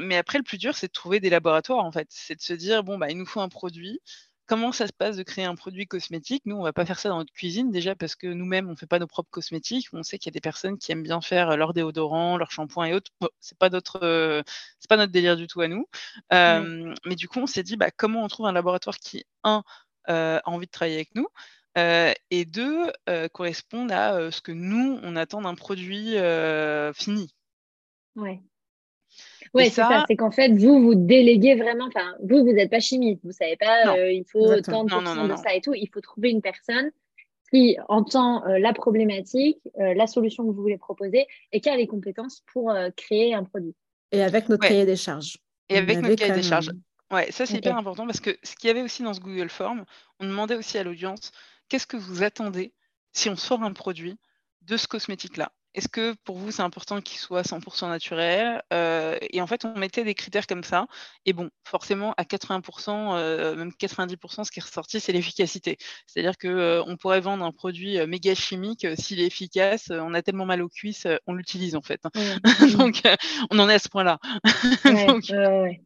[0.00, 2.08] mais après, le plus dur, c'est de trouver des laboratoires, en fait.
[2.10, 4.00] C'est de se dire, bon, bah, il nous faut un produit
[4.46, 6.42] comment ça se passe de créer un produit cosmétique?
[6.46, 8.86] Nous, on va pas faire ça dans notre cuisine déjà parce que nous-mêmes, on fait
[8.86, 9.88] pas nos propres cosmétiques.
[9.92, 12.86] On sait qu'il y a des personnes qui aiment bien faire leur déodorant, leur shampoing
[12.86, 13.10] et autres.
[13.40, 14.44] c'est pas notre,
[14.78, 15.86] c'est pas notre délire du tout à nous.
[16.30, 19.62] Mais du coup, on s'est dit, bah, comment on trouve un laboratoire qui un
[20.06, 21.28] a envie de travailler avec nous.
[21.76, 22.92] et deux,
[23.32, 26.16] correspondent à ce que nous, on attend d'un produit
[26.94, 27.34] fini.
[28.16, 28.40] Ouais.
[29.54, 30.04] Oui, c'est ça.
[30.08, 31.86] C'est qu'en fait, vous, vous déléguez vraiment.
[31.86, 33.20] Enfin, vous, vous n'êtes pas chimiste.
[33.22, 35.74] Vous ne savez pas, euh, il faut tant de de ça et tout.
[35.74, 36.90] Il faut trouver une personne
[37.50, 41.76] qui entend euh, la problématique, euh, la solution que vous voulez proposer et qui a
[41.76, 43.74] les compétences pour créer un produit.
[44.10, 45.38] Et avec notre cahier des charges.
[45.68, 46.70] Et avec notre cahier des charges.
[47.12, 49.50] Ouais, ça, c'est hyper important parce que ce qu'il y avait aussi dans ce Google
[49.50, 49.84] Form,
[50.18, 51.30] on demandait aussi à l'audience
[51.68, 52.72] qu'est-ce que vous attendez
[53.12, 54.18] si on sort un produit
[54.62, 55.52] de ce cosmétique-là?
[55.74, 59.76] Est-ce que pour vous, c'est important qu'il soit 100% naturel euh, Et en fait, on
[59.76, 60.86] mettait des critères comme ça.
[61.26, 65.76] Et bon, forcément, à 80%, euh, même 90%, ce qui est ressorti, c'est l'efficacité.
[66.06, 70.46] C'est-à-dire qu'on euh, pourrait vendre un produit méga chimique, s'il est efficace, on a tellement
[70.46, 72.00] mal aux cuisses, on l'utilise en fait.
[72.78, 73.02] Donc,
[73.50, 74.18] on en est à ce point-là.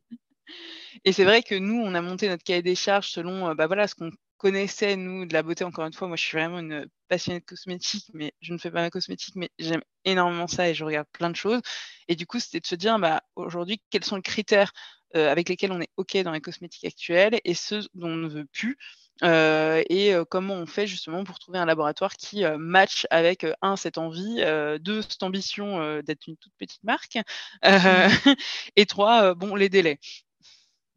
[1.04, 3.86] et c'est vrai que nous, on a monté notre cahier des charges selon bah voilà,
[3.86, 6.88] ce qu'on connaissait, nous, de la beauté, encore une fois, moi, je suis vraiment une
[7.08, 10.74] passionnée de cosmétique, mais je ne fais pas ma cosmétique, mais j'aime énormément ça et
[10.74, 11.60] je regarde plein de choses.
[12.08, 14.72] Et du coup, c'était de se dire, bah, aujourd'hui, quels sont les critères
[15.16, 18.28] euh, avec lesquels on est OK dans les cosmétiques actuelles et ceux dont on ne
[18.28, 18.76] veut plus.
[19.24, 23.76] Euh, et euh, comment on fait justement pour trouver un laboratoire qui match avec un
[23.76, 24.42] cette envie,
[24.80, 27.16] deux cette ambition d'être une toute petite marque,
[27.64, 27.68] mmh.
[28.76, 29.98] et trois bon les délais.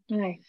[0.10, 0.42] Ouais.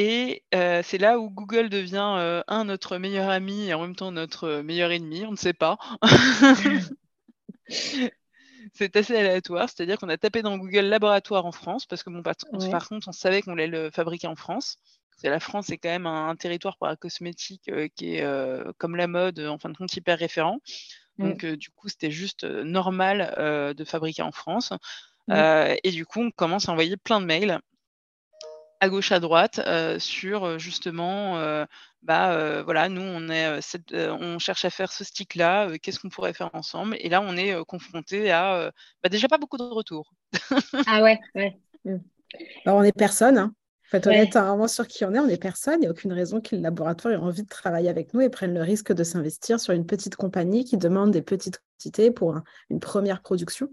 [0.00, 4.60] Et c'est là où Google devient un notre meilleur ami et en même temps notre
[4.62, 5.76] meilleur ennemi, on ne sait pas.
[7.68, 12.22] c'est assez aléatoire, c'est-à-dire qu'on a tapé dans Google laboratoire en France parce que bon,
[12.22, 12.36] par,
[12.88, 14.78] contre, on savait qu'on allait le fabriquer en France.
[15.24, 18.24] La France c'est quand même un, territoire pour la cosmétique qui est
[18.78, 20.60] comme la mode, en fin de compte, hyper référent.
[21.18, 24.72] Donc, du coup, c'était juste normal de fabriquer en France.
[25.28, 27.60] et du coup, on commence à envoyer plein de mails
[28.80, 31.64] à gauche, à droite, euh, sur euh, justement, euh,
[32.02, 33.60] bah voilà, nous on est,
[33.92, 36.96] on cherche à faire ce stick-là, qu'est-ce qu'on pourrait faire ensemble?
[37.00, 40.12] Et là, on est confronté à bah, déjà pas beaucoup de retours.
[40.86, 41.58] ah ouais, ouais.
[41.84, 41.96] Mmh.
[42.66, 43.38] Alors, on est personne.
[43.38, 43.52] Hein.
[43.86, 45.76] En fait, on est vraiment sur qui on est, on est personne.
[45.78, 48.28] Il n'y a aucune raison que le laboratoire ait envie de travailler avec nous et
[48.28, 52.38] prenne le risque de s'investir sur une petite compagnie qui demande des petites quantités pour
[52.68, 53.70] une première production.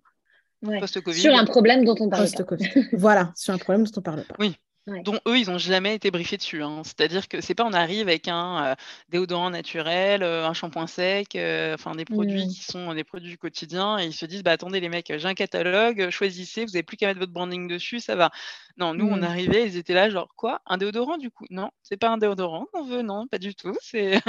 [1.22, 2.56] Sur un problème dont on parle pas.
[2.94, 4.36] voilà, sur un problème dont on ne parle pas.
[4.40, 4.56] Oui,
[4.88, 6.62] dont eux, ils n'ont jamais été briefés dessus.
[6.62, 6.84] Hein.
[6.84, 8.76] C'est-à-dire que c'est pas on arrive avec un euh,
[9.10, 12.50] déodorant naturel, euh, un shampoing sec, euh, enfin des produits mmh.
[12.50, 15.28] qui sont des produits du quotidien, et ils se disent bah attendez les mecs, j'ai
[15.28, 18.30] un catalogue, choisissez, vous n'avez plus qu'à mettre votre branding dessus, ça va.
[18.78, 19.24] Non, nous on mmh.
[19.24, 21.46] arrivait, ils étaient là genre quoi, un déodorant du coup?
[21.50, 23.76] Non, c'est pas un déodorant qu'on veut, non, pas du tout.
[23.82, 24.22] C'est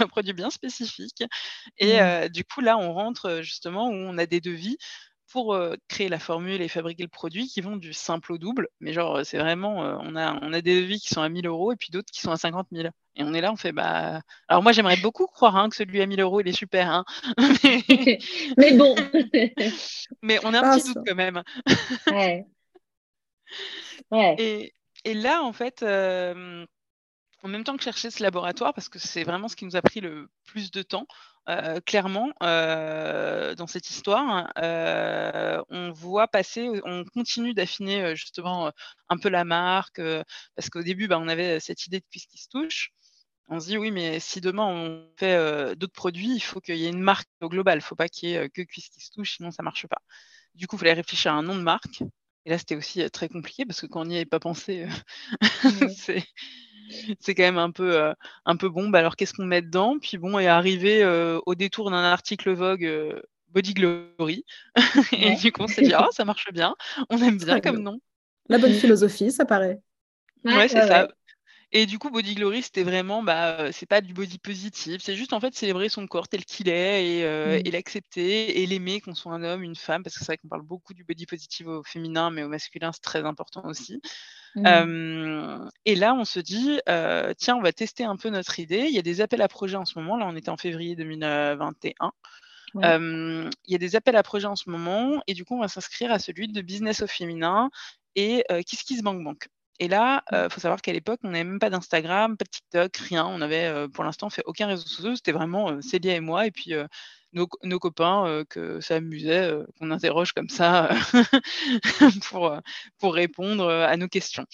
[0.00, 1.24] un produit bien spécifique.
[1.78, 2.28] Et mmh.
[2.28, 4.78] du coup là, on rentre justement où on a des devis
[5.30, 8.68] pour créer la formule et fabriquer le produit qui vont du simple au double.
[8.80, 11.72] Mais genre, c'est vraiment, on, a, on a des devis qui sont à 1000 euros
[11.72, 12.88] et puis d'autres qui sont à 50 000.
[13.16, 14.22] Et on est là, on fait, bah.
[14.48, 16.90] Alors moi, j'aimerais beaucoup croire hein, que celui à 1000 euros, il est super.
[16.90, 17.04] Hein.
[18.56, 18.74] Mais...
[18.74, 18.94] bon.
[20.22, 21.42] Mais on a un petit doute quand même.
[22.10, 22.46] ouais.
[24.10, 24.36] Ouais.
[24.38, 24.72] Et,
[25.04, 29.48] et, là, en fait, en même temps que chercher ce laboratoire, parce que c'est vraiment
[29.48, 31.06] ce qui nous a pris le plus de temps,
[31.48, 38.70] euh, clairement, euh, dans cette histoire, euh, on voit passer, on continue d'affiner justement
[39.08, 40.00] un peu la marque,
[40.56, 42.90] parce qu'au début, bah, on avait cette idée de cuisse qui se touche.
[43.48, 46.86] On se dit oui, mais si demain on fait d'autres produits, il faut qu'il y
[46.86, 47.78] ait une marque au global.
[47.78, 49.64] Il ne faut pas qu'il y ait que cuisse qui se touche, sinon ça ne
[49.64, 50.02] marche pas.
[50.54, 52.02] Du coup, il fallait réfléchir à un nom de marque.
[52.44, 54.86] Et là, c'était aussi très compliqué parce que quand on n'y avait pas pensé,
[55.96, 56.24] c'est
[57.20, 58.12] c'est quand même un peu, euh,
[58.44, 58.88] un peu bon.
[58.88, 59.98] Bah, alors, qu'est-ce qu'on met dedans?
[60.00, 63.20] Puis bon, est arrivé euh, au détour d'un article Vogue euh,
[63.50, 64.44] Body Glory.
[65.12, 66.74] et du coup, on s'est dit, ah, ça marche bien.
[67.10, 68.00] On aime bien comme nom.
[68.48, 69.80] La bonne philosophie, ça paraît.
[70.44, 71.08] Ouais, c'est ça.
[71.70, 75.34] Et du coup, Body Glory, c'était vraiment, bah, c'est pas du body positif, c'est juste
[75.34, 77.62] en fait célébrer son corps tel qu'il est et, mmh.
[77.66, 80.48] et l'accepter et l'aimer, qu'on soit un homme, une femme, parce que c'est vrai qu'on
[80.48, 84.00] parle beaucoup du body positif au féminin, mais au masculin, c'est très important aussi.
[84.56, 85.68] Mmh.
[85.84, 86.80] et là, on se dit,
[87.36, 88.86] tiens, on va tester un peu notre idée.
[88.88, 90.16] Il y a des appels à projets en ce moment.
[90.16, 92.12] Là, on était en février 2021.
[92.74, 95.68] il y a des appels à projets en ce moment et du coup, on va
[95.68, 97.68] s'inscrire à celui de business au féminin
[98.16, 99.24] et KissKissBankBank.
[99.24, 99.48] Bank.
[99.80, 100.50] Et là, il mmh.
[100.50, 103.26] faut savoir qu'à l'époque, on n'avait même pas d'Instagram, pas de TikTok, rien.
[103.26, 105.16] On avait pour l'instant fait aucun réseau social.
[105.16, 106.74] C'était vraiment Célia et moi et puis
[107.32, 110.90] nos, copains que ça amusait, qu'on interroge comme ça
[112.28, 112.56] pour,
[112.98, 114.46] pour répondre à nos questions.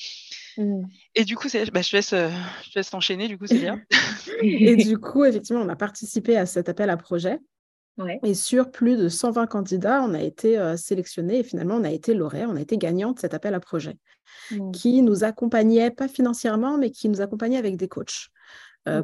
[0.59, 0.83] Mmh.
[1.15, 3.77] Et du coup, bah, je, te laisse, je laisse enchaîner, du coup, Célia.
[4.43, 7.39] et du coup, effectivement, on a participé à cet appel à projet.
[8.25, 11.91] Et sur plus de 120 candidats, on a été sélectionné sélectionnés et finalement, on a
[11.91, 13.97] été lauréat, on a été gagnant de cet appel à projet
[14.51, 14.73] mmh.
[14.73, 18.29] qui nous accompagnait, pas financièrement, mais qui nous accompagnait avec des coachs.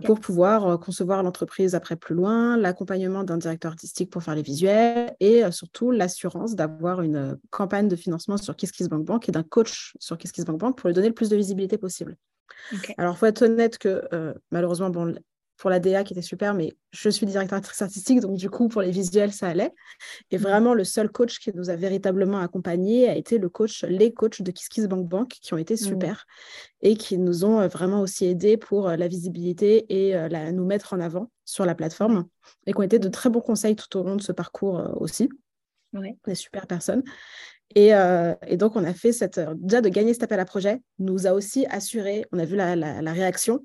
[0.04, 5.14] pour pouvoir concevoir l'entreprise après plus loin, l'accompagnement d'un directeur artistique pour faire les visuels
[5.20, 10.76] et surtout l'assurance d'avoir une campagne de financement sur KissKissBankBank et d'un coach sur KissKissBankBank
[10.76, 12.16] pour lui donner le plus de visibilité possible.
[12.98, 14.02] Alors, il faut être honnête que
[14.50, 15.14] malheureusement, bon,
[15.60, 18.80] pour la DA qui était super, mais je suis directrice artistique, donc du coup, pour
[18.80, 19.74] les visuels, ça allait.
[20.30, 20.40] Et mmh.
[20.40, 24.40] vraiment, le seul coach qui nous a véritablement accompagnés a été le coach, les coachs
[24.40, 25.76] de KissKissBankBank Bank Bank, qui ont été mmh.
[25.76, 26.26] super
[26.80, 30.50] et qui nous ont euh, vraiment aussi aidés pour euh, la visibilité et euh, la,
[30.50, 32.24] nous mettre en avant sur la plateforme
[32.66, 35.28] et qui ont été de très bons conseils tout au long de ce parcours aussi.
[35.92, 37.02] Des super personnes.
[37.74, 37.92] Et,
[38.56, 39.40] donc, on a fait cette.
[39.56, 42.74] Déjà, de gagner cet appel à projet nous a aussi assuré, on a vu la,
[42.76, 43.60] la réaction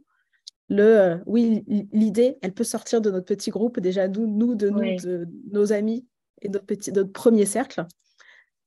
[0.69, 4.69] le euh, oui, l'idée, elle peut sortir de notre petit groupe, déjà nous, nous de,
[4.69, 6.05] nous, de nos amis
[6.41, 7.85] et notre, petit, notre premier cercle.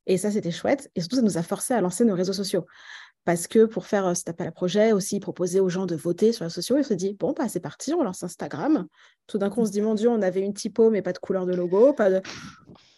[0.06, 0.90] Et ça, c'était chouette.
[0.94, 2.66] Et surtout, ça nous a forcé à lancer nos réseaux sociaux.
[3.24, 6.32] Parce que pour faire euh, cet appel à projet, aussi proposer aux gens de voter
[6.32, 8.86] sur les réseaux sociaux, il se dit bon, bah, c'est parti, on lance Instagram.
[9.26, 11.18] Tout d'un coup, on se dit mon Dieu, on avait une typo, mais pas de
[11.18, 11.92] couleur de logo.
[11.92, 12.22] Pas de...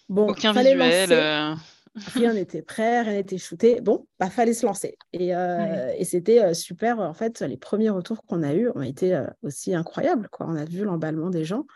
[0.09, 1.13] Bon, Aucun visuel.
[1.13, 1.55] Euh
[1.95, 3.81] rien n'était prêt, rien n'était shooté.
[3.81, 4.97] Bon, bah fallait se lancer.
[5.13, 7.01] Et, euh, et c'était euh, super.
[7.01, 10.29] En fait, les premiers retours qu'on a eus ont été euh, aussi incroyables.
[10.31, 10.47] Quoi.
[10.49, 11.67] On a vu l'emballement des gens,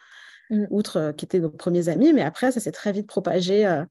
[0.51, 0.67] mmh.
[0.71, 3.83] outre qui étaient nos premiers amis, mais après, ça s'est très vite propagé,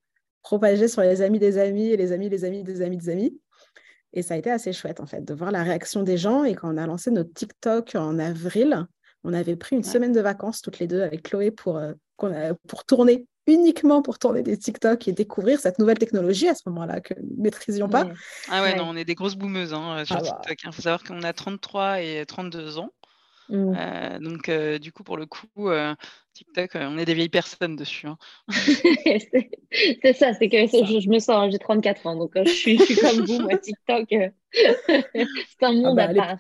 [0.41, 3.39] propagé sur les amis des amis et les amis, les amis des amis des amis.
[4.13, 6.43] Et ça a été assez chouette, en fait, de voir la réaction des gens.
[6.43, 8.85] Et quand on a lancé notre TikTok en avril,
[9.23, 11.81] on avait pris une semaine de vacances toutes les deux avec Chloé pour,
[12.17, 17.01] pour tourner uniquement pour tourner des TikTok et découvrir cette nouvelle technologie à ce moment-là
[17.01, 18.07] que nous ne maîtrisions pas.
[18.49, 20.39] Ah ouais, non, on est des grosses boomeuses hein, euh, sur ah bah.
[20.41, 20.63] TikTok.
[20.63, 22.89] Il faut savoir qu'on a 33 et 32 ans.
[23.49, 23.73] Mmh.
[23.77, 25.69] Euh, donc, euh, du coup, pour le coup,
[26.33, 28.07] TikTok, on est des vieilles personnes dessus.
[28.07, 28.17] Hein.
[28.47, 33.39] c'est ça, c'est que je, me sens, j'ai 34 ans, donc je suis, comme vous,
[33.41, 34.07] moi, TikTok,
[34.53, 36.37] c'est un monde ah bah, à part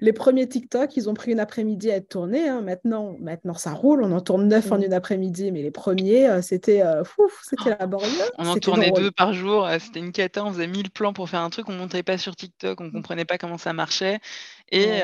[0.00, 2.48] les premiers TikTok, ils ont pris une après-midi à être tournés.
[2.48, 2.62] Hein.
[2.62, 4.02] Maintenant, maintenant, ça roule.
[4.02, 4.84] On en tourne neuf en mm.
[4.84, 7.02] une après-midi, mais les premiers, euh, c'était euh,
[7.42, 8.08] c'était laborieux.
[8.38, 9.66] On en tournait deux par jour.
[9.66, 10.44] Euh, c'était une cata.
[10.44, 11.68] On faisait mille plans pour faire un truc.
[11.68, 12.80] On ne montrait pas sur TikTok.
[12.80, 14.20] On ne comprenait pas comment ça marchait.
[14.72, 15.00] Et,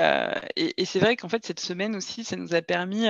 [0.55, 3.07] et, c'est vrai qu'en fait, cette semaine aussi, ça nous a permis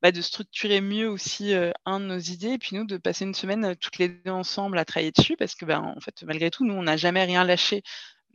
[0.00, 1.52] bah, de structurer mieux aussi
[1.84, 2.52] un de nos idées.
[2.52, 5.36] Et puis nous, de passer une semaine toutes les deux ensemble à travailler dessus.
[5.36, 7.82] Parce que, bah, en fait, malgré tout, nous, on n'a jamais rien lâché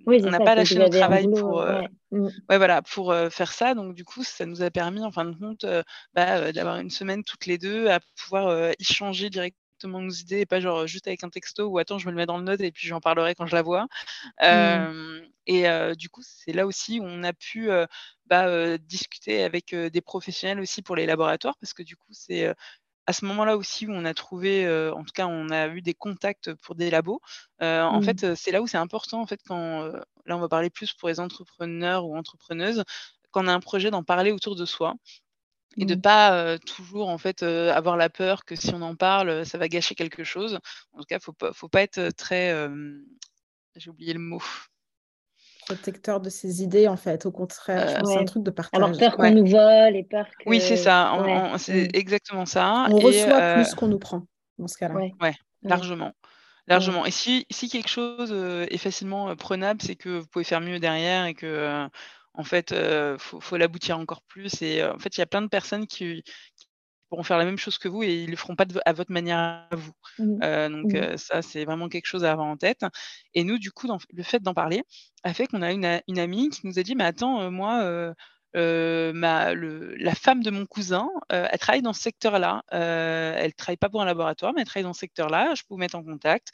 [0.06, 2.28] on n'a pas lâché notre travail pour, euh, mmh.
[2.50, 3.74] voilà, pour euh, faire ça.
[3.74, 6.90] Donc, du coup, ça nous a permis, en fin de compte, euh, bah, d'avoir une
[6.90, 11.26] semaine toutes les deux à pouvoir échanger directement nos idées et pas genre juste avec
[11.26, 13.36] un texto ou attends, je me le mets dans le note et puis j'en parlerai
[13.36, 13.88] quand je la vois.
[14.42, 15.22] Mmh.
[15.48, 15.66] Et
[15.98, 17.70] du coup, c'est là aussi où on a pu
[18.28, 22.54] bah, discuter avec des professionnels aussi pour les laboratoires parce que du coup, c'est
[23.06, 25.82] à ce moment-là aussi où on a trouvé, euh, en tout cas, on a eu
[25.82, 27.22] des contacts pour des labos.
[27.62, 28.04] Euh, en mmh.
[28.04, 30.94] fait, c'est là où c'est important, en fait, quand euh, là, on va parler plus
[30.94, 32.84] pour les entrepreneurs ou entrepreneuses,
[33.32, 34.96] quand on a un projet, d'en parler autour de soi
[35.76, 36.02] et de mmh.
[36.02, 39.96] pas toujours en fait avoir la peur que si on en parle, ça va gâcher
[39.96, 40.60] quelque chose.
[40.94, 42.70] En tout cas, faut pas, faut pas être très,
[43.76, 44.44] j'ai oublié le mot
[45.66, 47.26] protecteur de ses idées, en fait.
[47.26, 48.82] Au contraire, c'est un truc de partage.
[48.82, 50.50] Alors, peur qu'on nous vole et peur que...
[50.50, 51.18] Oui, c'est ça.
[51.58, 51.96] c'est mmh.
[51.96, 52.88] exactement ça.
[52.90, 54.24] On reçoit euh, plus qu'on nous prend,
[54.58, 54.96] dans ce cas-là.
[54.96, 56.12] Oui, largement.
[56.68, 57.06] Largement.
[57.06, 60.62] Et si, si quelque chose euh, est facilement euh, prenable, c'est que vous pouvez faire
[60.62, 61.88] mieux derrière et que,
[62.34, 64.62] en fait, il faut, faut l'aboutir encore plus.
[64.62, 66.24] Et en fait, il y a plein de personnes qui,
[67.14, 69.38] pourront faire la même chose que vous et ils le feront pas à votre manière
[69.38, 69.92] à vous.
[70.18, 70.40] Mmh.
[70.42, 70.96] Euh, donc mmh.
[70.96, 72.84] euh, ça, c'est vraiment quelque chose à avoir en tête.
[73.36, 74.82] Et nous, du coup, le fait d'en parler
[75.24, 78.14] a fait qu'on a une, une, amie qui nous a dit, mais attends, euh, moi,
[78.56, 82.64] ma, le, la femme de mon cousin, elle travaille dans ce secteur-là.
[82.72, 85.54] elle travaille pas pour un laboratoire, mais elle travaille dans ce secteur-là.
[85.54, 86.50] Je peux vous mettre en contact.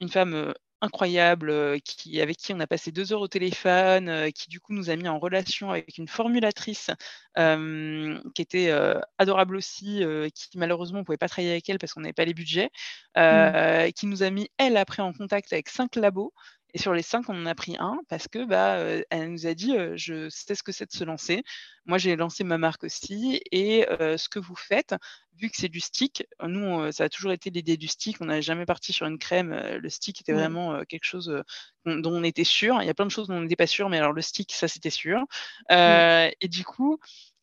[0.00, 4.60] Une femme incroyable qui, avec qui on a passé deux heures au téléphone, qui du
[4.60, 6.90] coup nous a mis en relation avec une formulatrice
[7.36, 8.72] qui était
[9.18, 10.02] adorable aussi,
[10.34, 12.70] qui malheureusement on ne pouvait pas travailler avec elle parce qu'on n'avait pas les budgets,
[13.16, 13.92] mmh.
[13.94, 16.32] qui nous a mis elle après en contact avec cinq labos
[16.74, 18.76] Et sur les cinq, on en a pris un parce que bah,
[19.10, 21.42] elle nous a dit je sais ce que c'est de se lancer.
[21.86, 23.40] Moi, j'ai lancé ma marque aussi.
[23.52, 24.94] Et ce que vous faites,
[25.34, 28.18] vu que c'est du stick, nous, ça a toujours été l'idée du stick.
[28.20, 29.54] On n'a jamais parti sur une crème.
[29.54, 31.42] Le stick était vraiment quelque chose
[31.86, 32.82] dont on était sûr.
[32.82, 34.52] Il y a plein de choses dont on n'était pas sûr, mais alors le stick,
[34.52, 35.24] ça, c'était sûr.
[35.70, 36.98] Et du coup,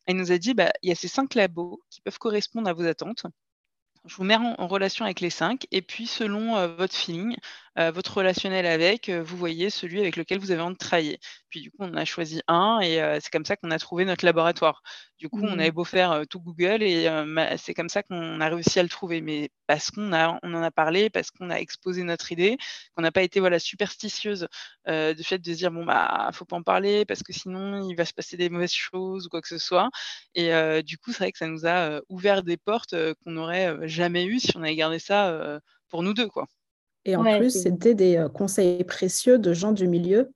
[0.06, 2.72] elle nous a dit bah, il y a ces cinq labos qui peuvent correspondre à
[2.72, 3.26] vos attentes.
[4.04, 7.36] Je vous mets en, relation avec les cinq, et puis selon votre feeling,
[7.78, 11.18] euh, votre relationnel avec, euh, vous voyez celui avec lequel vous avez envie de travailler.
[11.50, 14.06] Puis du coup, on a choisi un et euh, c'est comme ça qu'on a trouvé
[14.06, 14.82] notre laboratoire.
[15.18, 15.74] Du coup, on avait mmh.
[15.74, 17.08] beau faire tout Google et
[17.58, 19.20] c'est comme ça qu'on a réussi à le trouver.
[19.20, 22.56] Mais parce qu'on a, on en a parlé, parce qu'on a exposé notre idée,
[22.94, 24.48] qu'on n'a pas été voilà superstitieuse
[24.86, 27.96] du fait de se dire bon bah faut pas en parler parce que sinon il
[27.96, 29.88] va se passer des mauvaises choses ou quoi que ce soit.
[30.34, 30.50] Et
[30.82, 34.40] du coup, c'est vrai que ça nous a ouvert des portes qu'on n'aurait jamais eues
[34.40, 36.46] si on avait gardé ça pour nous deux quoi.
[37.06, 40.30] Et en plus, c'était des euh, conseils précieux de gens du milieu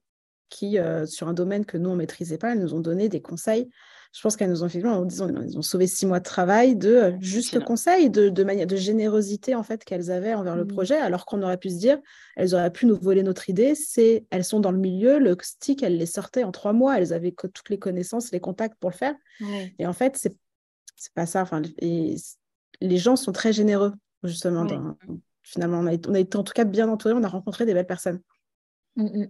[0.48, 3.08] qui, euh, sur un domaine que nous, on ne maîtrisait pas, elles nous ont donné
[3.08, 3.68] des conseils.
[4.12, 6.74] Je pense qu'elles nous ont fait, en disant, ils ont sauvé six mois de travail
[6.74, 10.64] de euh, juste conseils, de, de, manière, de générosité en fait qu'elles avaient envers le
[10.64, 10.68] mmh.
[10.68, 11.98] projet, alors qu'on aurait pu se dire,
[12.36, 13.76] elles auraient pu nous voler notre idée.
[13.76, 17.12] C'est, elles sont dans le milieu, le stick, elles les sortaient en trois mois, elles
[17.12, 19.14] avaient toutes les connaissances, les contacts pour le faire.
[19.78, 20.34] Et en fait, c'est,
[20.96, 21.42] c'est pas ça.
[21.42, 23.92] Enfin, les gens sont très généreux
[24.24, 24.96] justement dans,
[25.50, 25.78] finalement.
[25.78, 28.20] On a, été, en tout cas bien entourés, on a rencontré des belles personnes.
[28.96, 29.24] Mm,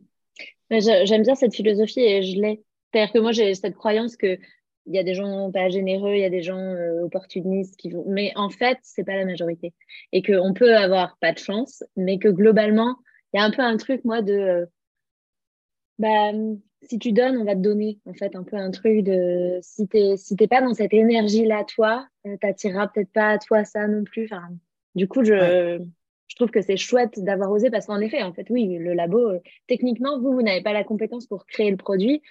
[0.70, 0.80] mm.
[0.80, 2.62] J'aime bien cette philosophie et je l'ai.
[2.92, 4.38] C'est-à-dire que moi, j'ai cette croyance que
[4.86, 7.90] il y a des gens pas généreux, il y a des gens euh, opportunistes qui
[7.90, 8.04] vont.
[8.08, 9.72] Mais en fait, c'est pas la majorité.
[10.12, 12.96] Et qu'on peut avoir pas de chance, mais que globalement,
[13.32, 14.32] il y a un peu un truc, moi, de.
[14.32, 14.66] Euh,
[15.98, 16.32] bah,
[16.82, 18.00] si tu donnes, on va te donner.
[18.06, 19.58] En fait, un peu un truc de.
[19.62, 23.86] Si t'es si pas dans cette énergie-là, toi, euh, t'attireras peut-être pas à toi ça
[23.86, 24.24] non plus.
[24.24, 24.48] Enfin,
[24.94, 25.80] du coup, je
[26.30, 29.30] je trouve que c'est chouette d'avoir osé parce qu'en effet, en fait, oui, le labo,
[29.30, 32.22] euh, techniquement, vous, vous n'avez pas la compétence pour créer le produit.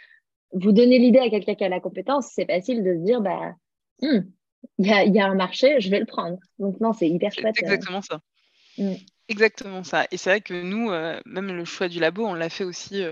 [0.53, 3.55] Vous donnez l'idée à quelqu'un qui a la compétence, c'est facile de se dire, bah,
[4.01, 4.21] hmm,
[4.77, 6.37] il y, a, un marché, je vais le prendre.
[6.59, 7.57] Donc, non, c'est hyper chouette.
[7.57, 7.61] Euh.
[7.61, 8.21] Exactement ça.
[8.77, 8.93] Hmm.
[9.27, 10.07] Exactement ça.
[10.11, 13.03] Et c'est vrai que nous, euh, même le choix du labo, on l'a fait aussi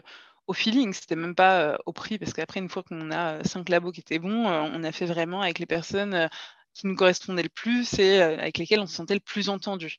[0.48, 0.94] au feeling.
[0.94, 4.20] C'était même pas au prix, parce qu'après, une fois qu'on a cinq labos qui étaient
[4.20, 6.30] bons, on a fait vraiment avec les personnes
[6.74, 9.98] qui nous correspondaient le plus et avec lesquelles on se sentait le plus entendu.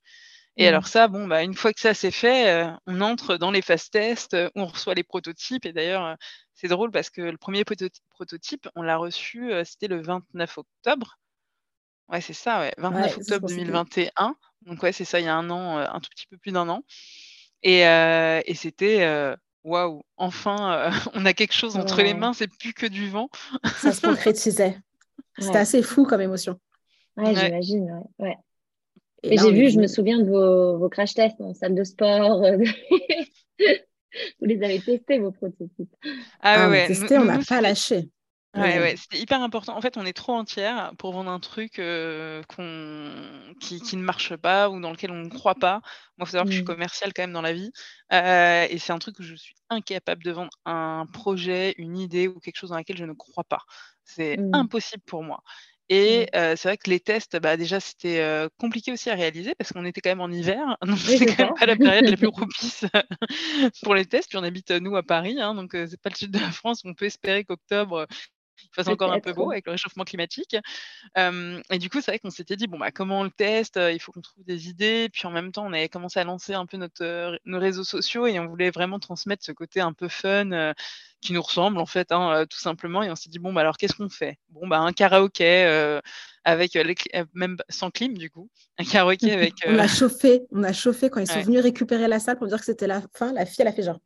[0.59, 0.69] Et mmh.
[0.69, 3.63] alors ça, bon, bah, une fois que ça c'est fait, euh, on entre dans les
[3.63, 5.65] phases tests, euh, on reçoit les prototypes.
[5.65, 6.15] Et d'ailleurs, euh,
[6.55, 11.19] c'est drôle parce que le premier prototype, on l'a reçu, c'était le 29 octobre.
[12.09, 14.35] Ouais, c'est ça, ouais, 29 octobre 2021.
[14.63, 16.69] Donc ouais, c'est ça, il y a un an, un tout petit peu plus d'un
[16.69, 16.83] an.
[17.63, 17.85] Et,
[18.57, 23.29] c'était waouh, enfin, on a quelque chose entre les mains, c'est plus que du vent.
[23.77, 24.77] Ça se concrétisait.
[25.39, 26.59] C'était assez fou comme émotion.
[27.17, 28.37] Ouais, j'imagine, ouais.
[29.23, 32.45] Et, j'ai vu, je me souviens de vos, vos, crash tests en salle de sport.
[32.45, 32.59] Euh,
[33.59, 35.95] vous les avez testés, vos prototypes.
[36.41, 38.09] Ah, ah ouais, testé, on n'a pas lâché.
[38.57, 39.77] Ouais, ouais, c'était hyper important.
[39.77, 42.43] En fait, on est trop entière pour vendre un truc euh,
[43.61, 45.81] qui, qui, ne marche pas ou dans lequel on ne croit pas.
[46.17, 46.67] Moi, il faut savoir que je suis mm.
[46.67, 47.71] commerciale quand même dans la vie.
[48.13, 52.27] Euh, et c'est un truc où je suis incapable de vendre un projet, une idée
[52.27, 53.63] ou quelque chose dans lequel je ne crois pas.
[54.05, 54.55] C'est mm.
[54.55, 55.43] impossible pour moi.
[55.89, 56.57] Et mmh.
[56.57, 60.01] c'est vrai que les tests, bah, déjà, c'était compliqué aussi à réaliser parce qu'on était
[60.01, 62.85] quand même en hiver, donc c'est quand même pas la période la plus propice
[63.83, 64.29] pour les tests.
[64.29, 66.83] Puis on habite, nous, à Paris, hein, donc c'est pas le sud de la France.
[66.85, 68.07] On peut espérer qu'octobre,
[68.63, 70.57] il fasse encore un peu beau avec le réchauffement climatique.
[71.17, 74.01] et du coup, c'est vrai qu'on s'était dit, bon, bah, comment on le teste Il
[74.01, 75.09] faut qu'on trouve des idées.
[75.13, 78.27] Puis en même temps, on avait commencé à lancer un peu notre, nos réseaux sociaux
[78.27, 80.75] et on voulait vraiment transmettre ce côté un peu fun
[81.21, 83.03] qui nous ressemble, en fait, hein, tout simplement.
[83.03, 84.39] Et on s'est dit, bon, bah, alors qu'est-ce qu'on fait?
[84.51, 86.01] Bon, bah, un karaoké
[86.45, 86.95] avec, les
[87.35, 88.49] même sans clim, du coup.
[88.79, 89.55] Un karaoké avec.
[89.67, 92.59] on a chauffé, on a chauffé quand ils sont venus récupérer la salle pour dire
[92.59, 93.33] que c'était la fin.
[93.33, 94.01] La fille, elle a fait genre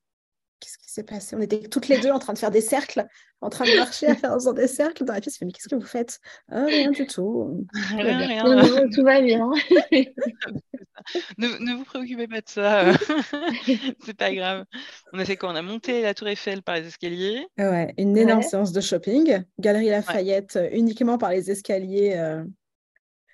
[0.62, 1.34] qu'est-ce qui s'est passé?
[1.36, 3.04] On était toutes les deux en train de faire des cercles,
[3.40, 5.40] en train de marcher à faire des cercles dans la pièce.
[5.40, 6.20] Mais qu'est-ce que vous faites?
[6.50, 7.66] Ah, Rien du tout.
[7.96, 8.88] Rien, rien.
[8.94, 9.50] tout va bien.
[11.38, 12.92] ne, vous préoccupez pas de ça.
[14.04, 14.64] c'est pas grave.
[15.12, 15.50] On a fait quoi?
[15.50, 17.44] On a monté la Tour Eiffel par les escaliers.
[17.58, 19.42] Ouais, une énorme séance de shopping.
[19.58, 22.14] Galerie Lafayette uniquement par les escaliers.
[22.16, 22.44] Euh,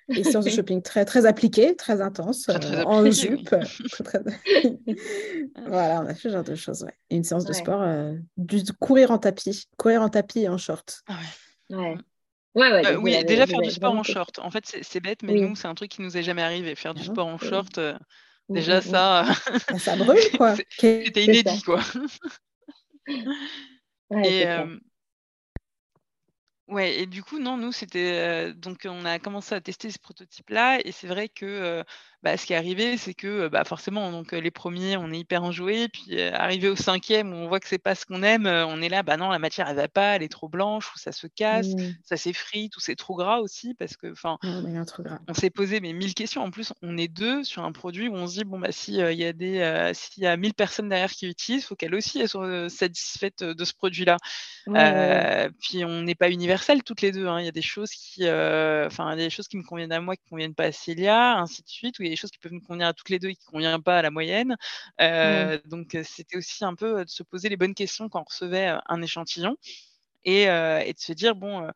[0.09, 3.49] et séance de shopping très, très appliquée, très intense, euh, en jupe.
[5.67, 6.83] voilà, on a fait ce genre de choses.
[6.83, 6.93] Ouais.
[7.09, 10.57] Et une séance de sport, euh, du courir en tapis, courir en tapis et en
[10.57, 11.01] short.
[11.07, 11.17] Ah
[11.69, 11.97] ouais.
[12.55, 12.85] Ouais.
[12.87, 14.39] Euh, oui, déjà faire du sport en short.
[14.39, 16.75] En fait, c'est bête, mais nous, c'est un truc qui nous est jamais arrivé.
[16.75, 17.79] Faire du ah, sport en short,
[18.49, 19.25] déjà ça.
[19.77, 20.55] ça brûle, quoi.
[20.77, 21.79] C'était inédit, quoi.
[24.25, 24.45] et,
[26.69, 30.79] Ouais, et du coup, non, nous, c'était donc on a commencé à tester ce prototype-là,
[30.85, 31.83] et c'est vrai que
[32.23, 35.43] bah, ce qui est arrivé, c'est que bah, forcément, donc, les premiers, on est hyper
[35.43, 35.87] enjoués.
[35.87, 38.89] Puis arrivé au cinquième, où on voit que c'est pas ce qu'on aime, on est
[38.89, 41.27] là, bah non, la matière, elle va pas, elle est trop blanche, ou ça se
[41.27, 41.93] casse, Mmh.
[42.03, 44.37] ça s'effrite, ou c'est trop gras aussi, parce que, enfin,
[45.27, 46.41] on s'est posé mais mille questions.
[46.43, 48.95] En plus, on est deux sur un produit où on se dit bon bah si
[48.95, 52.19] il y a des s'il y a 1000 personnes derrière qui utilisent, faut qu'elles aussi
[52.19, 54.17] elles soient satisfaites de ce produit-là.
[54.67, 57.27] Euh, puis on n'est pas universelles toutes les deux.
[57.27, 57.39] hein.
[57.39, 60.15] Il y a des choses qui, euh, enfin, des choses qui me conviennent à moi
[60.15, 61.95] qui conviennent pas à Célia, ainsi de suite.
[61.99, 63.45] Il y a des choses qui peuvent nous convenir à toutes les deux et qui
[63.45, 64.55] conviennent pas à la moyenne.
[65.01, 68.23] Euh, Donc euh, c'était aussi un peu de se poser les bonnes questions quand on
[68.25, 69.57] recevait un échantillon
[70.25, 71.63] et, euh, et de se dire bon.
[71.65, 71.71] euh,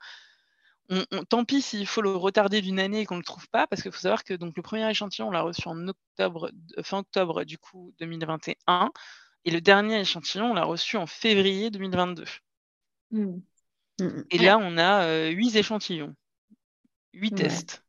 [0.90, 3.48] on- on- tant pis s'il faut le retarder d'une année et qu'on ne le trouve
[3.50, 6.52] pas, parce qu'il faut savoir que donc, le premier échantillon, on l'a reçu en octobre,
[6.78, 8.92] euh, fin octobre du coup 2021,
[9.46, 12.26] et le dernier échantillon, on l'a reçu en février 2022.
[13.12, 13.40] Mm.
[14.00, 14.26] Mm, mm.
[14.32, 16.14] Et là, on a euh, huit échantillons,
[17.14, 17.44] huit Ouais.
[17.44, 17.84] tests.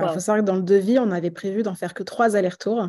[0.00, 0.14] Il Wow.
[0.14, 2.88] faut savoir que dans le devis, on avait prévu d'en faire que trois allers-retours.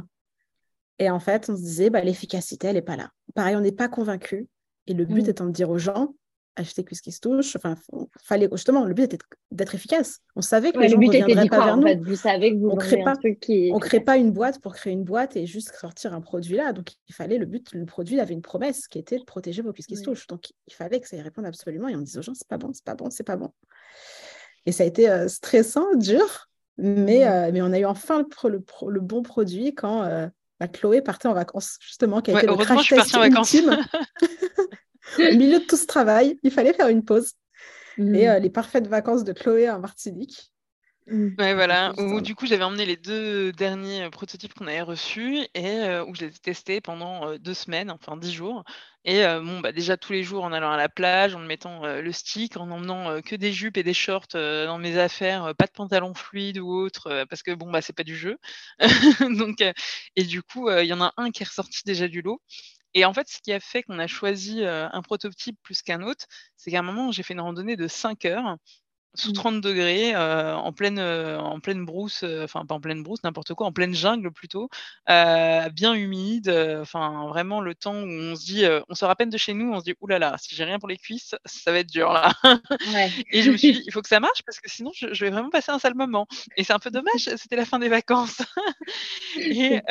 [1.00, 3.10] Et en fait, on se disait, bah, l'efficacité, elle n'est pas là.
[3.34, 4.48] Pareil, on n'est pas convaincu.
[4.88, 5.30] Et le but Mm.
[5.30, 6.14] étant de dire aux gens,
[6.58, 7.56] achetez Cuisse qui se touche.
[7.56, 7.76] Enfin,
[8.22, 9.18] fallait, justement, le but était
[9.52, 10.20] d'être efficace.
[10.36, 11.88] On savait que Ouais, les le gens ne reviendraient pas vers nous.
[11.88, 11.96] fait.
[11.96, 14.94] Vous savez que vous On crée pas- qui On crée pas une boîte pour créer
[14.94, 16.74] une boîte et juste sortir un produit là.
[16.74, 19.72] Donc, il fallait, le but, le produit avait une promesse qui était de protéger vos
[19.74, 20.28] cuisses qui se touchent.
[20.28, 21.88] Donc, il fallait que ça y réponde absolument.
[21.88, 23.52] Et on disait aux gens, c'est pas bon, c'est pas bon, c'est pas bon.
[24.68, 27.28] Et ça a été euh, stressant, dur, mais, Mm.
[27.28, 30.28] euh, mais on a eu enfin le, pro- le, pro- le bon produit quand euh,
[30.60, 33.20] bah, Chloé partait en vacances, justement, qui a Ouais, été le crash test partie en
[33.20, 33.54] vacances.
[33.54, 33.78] ultime.
[35.20, 37.34] Au milieu de tout ce travail, il fallait faire une pause.
[37.98, 38.16] Mm.
[38.16, 40.52] Et euh, les parfaites vacances de Chloé en Martinique.
[41.08, 41.30] Mm.
[41.40, 41.94] Ouais, voilà.
[41.98, 46.06] Où du coup, j'avais emmené les deux derniers euh, prototypes qu'on avait reçus et euh,
[46.06, 48.64] où je les ai testés pendant euh, deux semaines, enfin dix jours.
[49.04, 51.84] Et euh, bon, bah, déjà tous les jours en allant à la plage, en mettant
[51.86, 54.98] euh, le stick, en emmenant euh, que des jupes et des shorts euh, dans mes
[55.00, 58.04] affaires, euh, pas de pantalon fluide ou autre, euh, parce que bon, bah, c'est pas
[58.04, 58.38] du jeu.
[59.38, 59.74] Donc, euh,
[60.16, 62.42] et du coup, euh, il y en a un qui est ressorti déjà du lot.
[62.94, 66.02] Et en fait, ce qui a fait qu'on a choisi euh, un prototype plus qu'un
[66.04, 66.26] autre,
[66.58, 68.58] c'est qu'à un moment, j'ai fait une randonnée de 5 heures
[69.14, 69.34] sous Mm.
[69.34, 73.24] 30 degrés, euh, en, pleine, euh, en pleine brousse, euh, enfin pas en pleine brousse,
[73.24, 74.70] n'importe quoi, en pleine jungle plutôt,
[75.08, 76.50] bien humide,
[76.82, 79.72] enfin vraiment le temps où on se dit, on sort à peine de chez nous,
[79.74, 82.34] on se dit, oulala, si j'ai rien pour les cuisses, ça va être dur là.
[82.44, 83.10] Ouais.
[83.32, 85.26] Et je me suis dit, il faut que ça marche parce que sinon je, je
[85.26, 86.28] vais vraiment passer un sale moment.
[86.58, 88.42] Et c'est un peu dommage, c'était la fin des vacances.
[89.38, 89.82] et,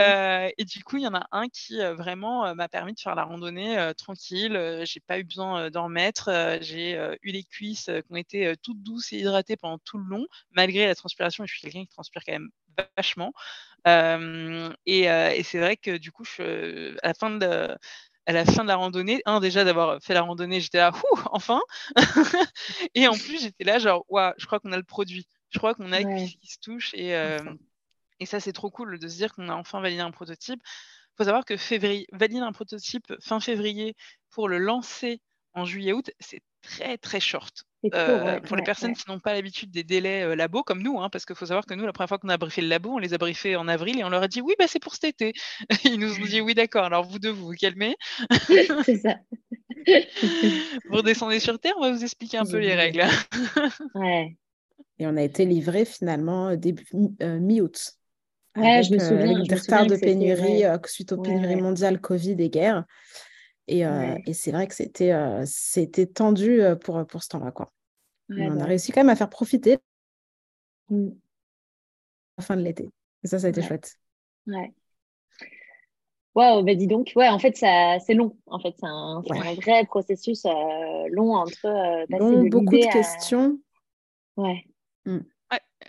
[0.58, 3.24] et du coup, il y en a un qui vraiment m'a permis de faire la
[3.24, 4.82] randonnée tranquille.
[4.84, 6.28] J'ai pas eu besoin d'en remettre.
[6.28, 6.92] Euh, j'ai
[7.22, 10.86] eu les cuisses qui ont été toutes douces et hydratées pendant tout le long, malgré
[10.86, 11.44] la transpiration.
[11.44, 12.50] Et je suis quelqu'un qui transpire quand même
[12.96, 13.32] vachement.
[13.86, 17.76] Euh, et, euh, et c'est vrai que du coup, je, à la fin de
[18.26, 21.20] à la fin de la randonnée, un déjà d'avoir fait la randonnée, j'étais là, Ouh,
[21.32, 21.61] enfin.
[22.94, 25.26] et en plus, j'étais là, genre, waouh, je crois qu'on a le produit.
[25.48, 26.26] Je crois qu'on a Ouais.
[26.26, 26.94] qui se touche.
[26.94, 27.38] Et, euh,
[28.20, 30.61] et ça, c'est trop cool de se dire qu'on a enfin validé un prototype.
[30.62, 33.96] Il faut savoir que février, valider un prototype fin février
[34.30, 35.20] pour le lancer
[35.55, 37.64] en juillet-août, c'est très très short.
[37.94, 38.96] Euh, ouais, pour les personnes ouais.
[38.96, 41.64] qui n'ont pas l'habitude des délais euh, labo comme nous, hein, parce qu'il faut savoir
[41.64, 43.68] que nous, la première fois qu'on a briefé le labo, on les a briefés en
[43.68, 45.32] avril et on leur a dit oui, bah, c'est pour cet été.
[45.84, 47.96] Ils nous ont dit oui, d'accord, alors vous deux, vous vous calmez.
[48.84, 49.16] C'est ça.
[49.86, 53.05] vous redescendez sur Terre, on va vous expliquer un peu les règles.
[53.94, 54.36] Ouais.
[54.98, 57.92] Et on a été livré finalement début mi- euh, mi-août.
[58.57, 61.30] Ouais, je me euh, souviens, avec je des retards de pénurie euh, suite aux Ouais,
[61.30, 62.84] pénuries mondiales, Covid et guerre.
[63.70, 64.22] Et, euh, Ouais.
[64.26, 67.52] et c'est vrai que c'était euh, c'était tendu euh, pour, pour ce temps-là.
[67.52, 67.72] Quoi.
[68.30, 68.66] Ouais, Mais on bah a ouais.
[68.66, 69.78] réussi quand même à faire profiter
[70.90, 71.20] Mm.
[72.38, 72.88] la fin de l'été.
[73.22, 73.68] Et ça, ça a été Ouais.
[73.68, 73.96] chouette.
[74.46, 74.74] Ouais.
[76.34, 78.36] Waouh, bah dis donc, ouais, en fait, ça, c'est long.
[78.46, 79.40] En fait, c'est un, c'est Ouais.
[79.40, 80.50] un vrai processus euh,
[81.10, 82.92] long entre euh, passer Long, de beaucoup de à...
[82.92, 83.58] questions.
[84.36, 84.64] Ouais.
[85.06, 85.20] Ouais,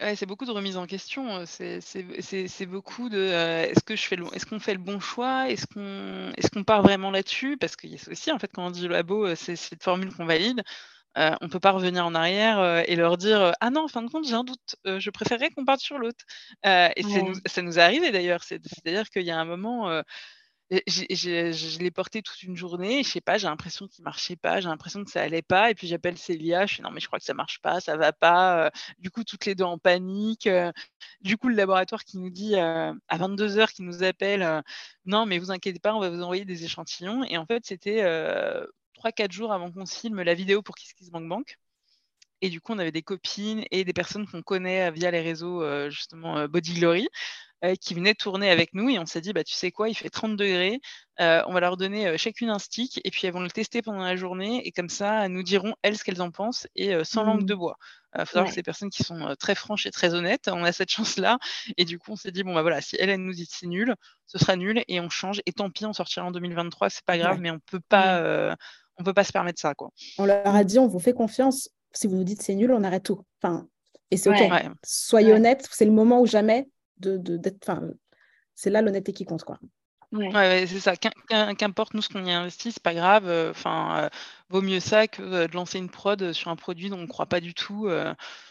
[0.02, 1.46] ouais, c'est beaucoup de remise en question.
[1.46, 5.66] C'est beaucoup de euh, est-ce que je fais est-ce qu'on fait le bon choix Est-ce
[5.68, 7.58] qu'on est-ce qu'on part vraiment là-dessus?
[7.58, 10.14] Parce qu'il y a ça aussi, en fait, quand on dit labo, c'est cette formule
[10.14, 10.62] qu'on valide.
[11.18, 13.88] Euh, on peut pas revenir en arrière euh, et leur dire euh, ah non, en
[13.90, 14.76] fin de compte, j'ai un doute.
[14.86, 16.24] je préférerais qu'on parte sur l'autre.
[16.64, 18.44] Et nous, ça nous est arrivé d'ailleurs.
[18.44, 20.02] C'est- C'est-à-dire qu'il y a un moment.
[20.88, 24.70] Je l'ai porté toute une journée, je sais pas, j'ai l'impression qu'il marchait pas, j'ai
[24.70, 27.20] l'impression que ça allait pas, et puis j'appelle Célia, je fais non mais je crois
[27.20, 30.48] que ça marche pas, ça va pas, du coup toutes les deux en panique,
[31.22, 34.64] du coup le laboratoire qui nous dit à 22h qui nous appelle,
[35.06, 38.04] non mais vous inquiétez pas, on va vous envoyer des échantillons, et en fait c'était
[38.04, 38.66] euh,
[39.04, 41.58] 3-4 jours avant qu'on filme la vidéo pour Kiss Kiss Bank Bank,
[42.42, 45.90] Et du coup, on avait des copines et des personnes qu'on connaît via les réseaux,
[45.90, 47.08] justement, Body Glory,
[47.80, 48.90] qui venaient tourner avec nous.
[48.90, 50.80] Et on s'est dit, bah, tu sais quoi, il fait 30 degrés,
[51.20, 54.16] on va leur donner chacune un stick et puis elles vont le tester pendant la
[54.16, 54.66] journée.
[54.66, 57.54] Et comme ça, elles nous diront, elles, ce qu'elles en pensent et sans langue de
[57.54, 57.58] mmh.
[57.58, 57.78] bois.
[58.16, 60.50] Il faut savoir que c'est des personnes qui sont très franches et très honnêtes.
[60.52, 61.38] On a cette chance-là.
[61.78, 63.96] Et du coup, on s'est dit, bon, bah voilà, si elle, nous dit c'est nul,
[64.28, 65.42] ce sera nul et on change.
[65.46, 68.56] Et tant pis, on sortira en 2023, c'est pas grave, mais on peut pas.
[68.98, 69.76] on peut pas se permettre ça.
[69.76, 69.92] Quoi.
[70.18, 72.84] On leur a dit, on vous fait confiance, si vous nous dites c'est nul, on
[72.84, 73.24] arrête tout.
[73.42, 73.68] Enfin,
[74.12, 74.52] et c'est OK.
[74.84, 76.68] Soyez honnête, c'est le moment ou jamais
[77.02, 77.58] de, d'être.
[77.68, 77.88] Enfin,
[78.56, 79.60] c'est là l'honnêteté qui compte, quoi.
[80.12, 80.96] Ouais, c'est ça.
[80.98, 83.28] Qu'importe nous ce qu'on y investit, c'est pas grave.
[83.28, 84.10] Euh, enfin, euh,
[84.50, 87.08] vaut mieux ça que euh, de lancer une prod sur un produit dont on ne
[87.08, 87.90] croit pas du tout.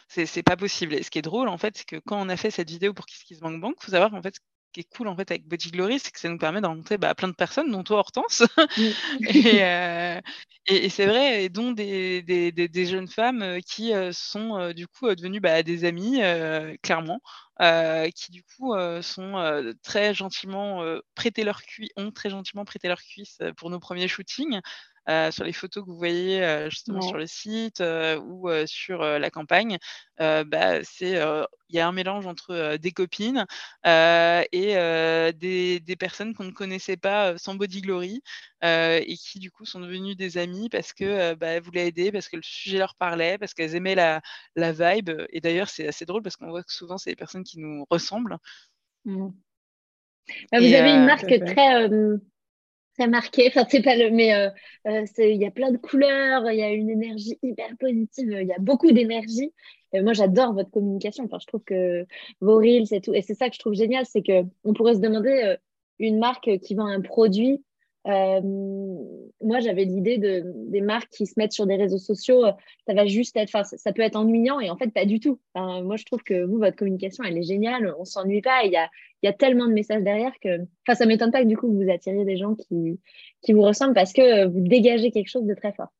[0.08, 0.94] c'est pas possible.
[0.94, 2.94] Et ce qui est drôle, en fait, c'est que quand on a fait cette vidéo
[2.94, 4.36] pour Kiss Kiss Bank Bank, faut savoir en fait,
[4.72, 6.98] qui est cool en fait avec Body Glory, c'est que ça nous permet de rencontrer
[6.98, 8.42] bah, plein de personnes, dont toi Hortense.
[9.60, 10.20] Euh,
[10.66, 15.08] et, c'est vrai, et dont des, des, jeunes femmes euh, qui euh, sont du coup
[15.14, 16.20] devenues bah, des amies,
[16.82, 17.20] clairement,
[18.14, 20.82] qui du coup sont très gentiment
[21.14, 24.60] prêté leur cuisse, ont très gentiment prêté leur cuisse pour nos premiers shootings.
[25.10, 29.02] Euh, sur les photos que vous voyez euh, justement sur le site euh, ou sur
[29.02, 29.78] la campagne,
[30.18, 31.18] bah, c'est
[31.68, 33.46] il y a un mélange entre des copines
[33.84, 38.22] et des, personnes qu'on ne connaissait pas sans Body Glory
[38.62, 42.28] et qui du coup sont devenues des amies parce que bah, elles voulaient aider, parce
[42.28, 44.20] que le sujet leur parlait, parce qu'elles aimaient la,
[44.54, 45.10] la vibe.
[45.30, 47.84] Et d'ailleurs, c'est assez drôle parce qu'on voit que souvent, c'est des personnes qui nous
[47.90, 48.36] ressemblent.
[49.06, 49.28] Mmh.
[50.52, 51.88] Bah, vous avez une marque très
[53.06, 53.48] marqué.
[53.48, 54.48] Enfin, c'est pas le, mais euh,
[54.86, 58.46] euh, il y a plein de couleurs, il y a une énergie hyper positive, il
[58.46, 59.52] y a beaucoup d'énergie.
[59.92, 61.24] moi, j'adore votre communication.
[61.24, 62.06] Enfin, je trouve que
[62.40, 64.94] vos reels et tout, et c'est ça que je trouve génial, c'est que on pourrait
[64.94, 65.56] se demander euh,
[65.98, 67.62] une marque qui vend un produit
[68.06, 68.40] euh,
[69.42, 72.52] moi, j'avais l'idée de, des marques qui se mettent sur des réseaux sociaux, euh,
[72.86, 75.38] ça va juste être, enfin, ça peut être ennuyant et en fait, pas du tout.
[75.54, 78.64] moi, je trouve que vous, votre communication, elle est géniale, on s'ennuie pas.
[78.64, 78.88] Il y a,
[79.22, 81.90] y a tellement de messages derrière que, enfin, ça m'étonne pas que du coup, vous
[81.90, 82.98] attiriez des gens qui,
[83.42, 85.92] qui vous ressemblent parce que vous dégagez quelque chose de très fort.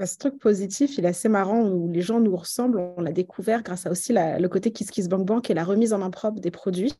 [0.00, 2.80] Bah, ce truc positif, il est assez marrant où les gens nous ressemblent.
[2.96, 6.40] On l'a découvert grâce à aussi le côté KissKissBankBank et la remise en main propre
[6.40, 6.94] des produits.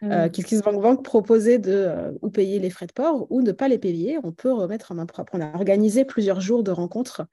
[0.00, 0.10] Mmh.
[0.10, 3.76] Euh, KissKissBankBank proposait de euh, ou payer les frais de port ou ne pas les
[3.76, 4.18] payer.
[4.24, 5.34] On peut remettre en main propre.
[5.34, 7.26] On a organisé plusieurs jours de rencontres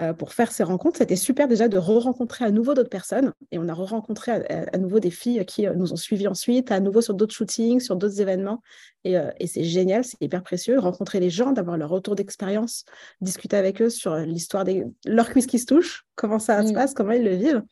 [0.00, 0.98] euh, pour faire ces rencontres.
[0.98, 3.32] C'était super déjà de re-rencontrer à nouveau d'autres personnes.
[3.50, 6.78] Et on a re-rencontré à, nouveau des filles qui euh, nous ont suivis ensuite, à
[6.78, 8.62] nouveau sur d'autres shootings, sur d'autres événements.
[9.02, 10.78] Et, euh, c'est génial, c'est hyper précieux.
[10.78, 12.84] Rencontrer les gens, d'avoir leur retour d'expérience,
[13.20, 16.74] discuter avec eux sur l'histoire de leur cuisse qui se touche, comment ça se mmh.
[16.74, 17.62] passe, comment ils le vivent.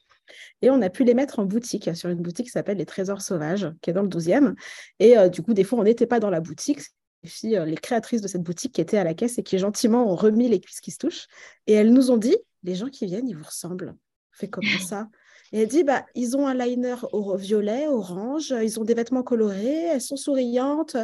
[0.62, 3.22] Et on a pu les mettre en boutique, sur une boutique qui s'appelle Les Trésors
[3.22, 4.54] Sauvages, qui est dans le 12e.
[4.98, 6.80] Et du coup, des fois, on n'était pas dans la boutique,
[7.28, 10.10] filles, euh, les créatrices de cette boutique qui étaient à la caisse et qui gentiment
[10.10, 11.26] ont remis les cuisses qui se touchent.
[11.66, 13.94] Et elles nous ont dit, les gens qui viennent, ils vous ressemblent.
[14.32, 15.08] Fait comme ça?
[15.52, 19.22] Et elle dit, bah, ils ont un liner au violet, orange, ils ont des vêtements
[19.22, 20.96] colorés, elles sont souriantes.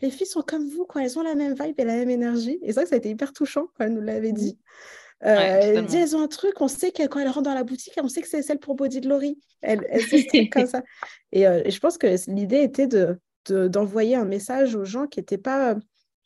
[0.00, 1.04] Les filles sont comme vous, quoi.
[1.04, 2.58] elles ont la même vibe et la même énergie.
[2.62, 4.36] Et ça, ça a été hyper touchant quand elle nous l'avait mmh.
[4.36, 4.58] dit.
[5.24, 7.64] Euh, elle dit, elles ont un truc, on sait que quand elles rentrent dans la
[7.64, 9.38] boutique, on sait que c'est celle pour Body Glory.
[9.62, 10.82] Elles, elles comme ça.
[11.32, 13.18] Et, euh, et, je pense que l'idée était de,
[13.52, 15.76] d'envoyer un message aux gens qui n'étaient pas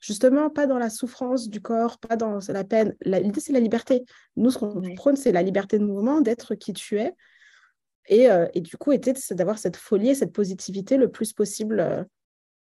[0.00, 2.94] justement pas dans la souffrance du corps, pas dans la peine.
[3.04, 4.04] L'idée, c'est la liberté.
[4.36, 7.14] Nous, ce qu'on prône, c'est la liberté de mouvement, d'être qui tu es.
[8.06, 11.80] Et, euh, et du coup, était d'avoir cette folie et cette positivité le plus possible.
[11.80, 12.04] Euh.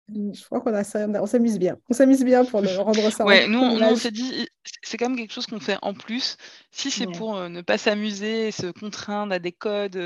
[0.08, 1.76] Je crois qu'on on s'amuse bien.
[1.90, 3.24] On s'amuse bien pour le rendre ça.
[3.24, 4.48] Ouais, nous, on, s'est dit,
[4.82, 6.36] c'est quand même quelque chose qu'on fait en plus.
[6.70, 9.98] Si c'est pour euh, ne pas s'amuser, se contraindre à des codes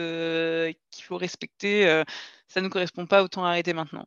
[0.90, 2.02] qu'il faut respecter,
[2.50, 4.06] ça ne nous correspond pas, autant arrêter maintenant.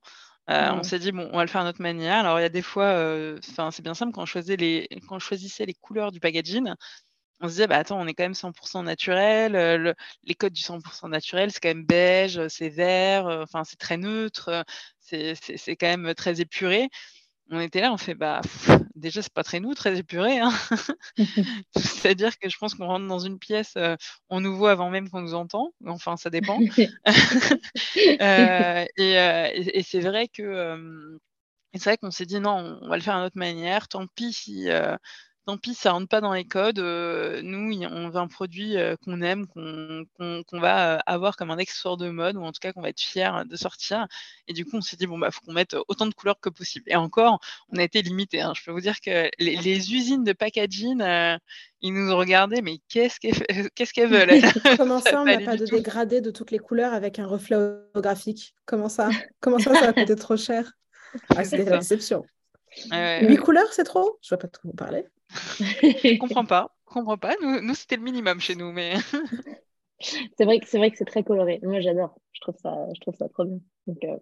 [0.49, 2.19] Euh, on s'est dit, bon, on va le faire à notre manière.
[2.19, 5.17] Alors, il y a des fois, euh, c'est bien simple, quand on, choisissait les, quand
[5.59, 6.73] les couleurs du packaging,
[7.39, 9.55] on se disait, bah attends, on est quand même 100% naturel.
[9.55, 13.97] Euh, les codes du 100% naturel, c'est quand même beige, c'est vert, enfin, c'est très
[13.97, 14.65] neutre,
[14.99, 15.35] c'est
[15.77, 16.89] quand même très épuré
[17.49, 18.41] on était là, on fait bah
[18.95, 20.39] déjà c'est pas très nous, très épuré.
[20.39, 20.51] Hein.
[21.75, 23.95] C'est-à-dire que je pense qu'on rentre dans une pièce, euh,
[24.29, 25.73] on nous voit avant même qu'on nous entend.
[25.85, 26.59] Enfin, ça dépend.
[28.21, 31.19] Euh, euh, et, c'est vrai que
[31.73, 33.87] c'est vrai qu'on s'est dit non, on va le faire d'une autre manière.
[33.87, 34.67] Tant pis si
[35.45, 36.79] tant pis, ça rentre pas dans les codes.
[36.79, 42.37] nous, on veut un produit qu'on aime, qu'on va avoir comme un accessoire de mode,
[42.37, 44.07] ou en tout cas qu'on va être fier de sortir.
[44.47, 46.49] Et du coup, on s'est dit, bon, bah, faut qu'on mette autant de couleurs que
[46.49, 46.85] possible.
[46.87, 47.39] Et encore,
[47.69, 48.41] on a été limité.
[48.41, 48.53] Hein.
[48.55, 51.03] Je peux vous dire que les, usines de packaging,
[51.81, 54.41] ils nous ont regardé, mais qu'est-ce qu'elles veulent?
[54.77, 58.55] Comment ça, on n'a pas de dégradé de toutes les couleurs avec un reflet holographique?
[58.65, 59.09] Comment ça
[59.41, 60.71] Comment ça, ça va coûter trop cher?
[61.35, 62.25] Ah, c'est la déception.
[62.91, 64.17] Huit couleurs, c'est trop?
[64.23, 65.05] Je ne vais pas trop vous parler.
[65.81, 66.75] Je comprends pas.
[66.85, 67.35] comprends pas.
[67.41, 68.95] Nous, nous c'était le minimum chez nous, mais.
[69.99, 71.59] c'est vrai que c'est vrai que c'est très coloré.
[71.63, 72.19] Moi, j'adore.
[72.33, 73.59] Je trouve ça, je trouve ça trop bien.
[73.89, 74.17] Euh,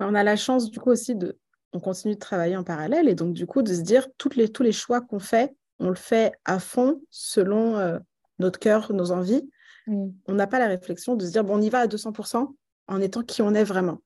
[0.00, 1.38] on a la chance du coup aussi de,
[1.72, 4.48] on continue de travailler en parallèle et donc du coup de se dire toutes les,
[4.48, 7.98] tous les choix qu'on fait, on le fait à fond selon euh,
[8.38, 9.48] notre cœur, nos envies.
[9.86, 10.08] Mm.
[10.26, 12.54] On n'a pas la réflexion de se dire bon, on y va à 200%
[12.86, 14.00] en étant qui on est vraiment.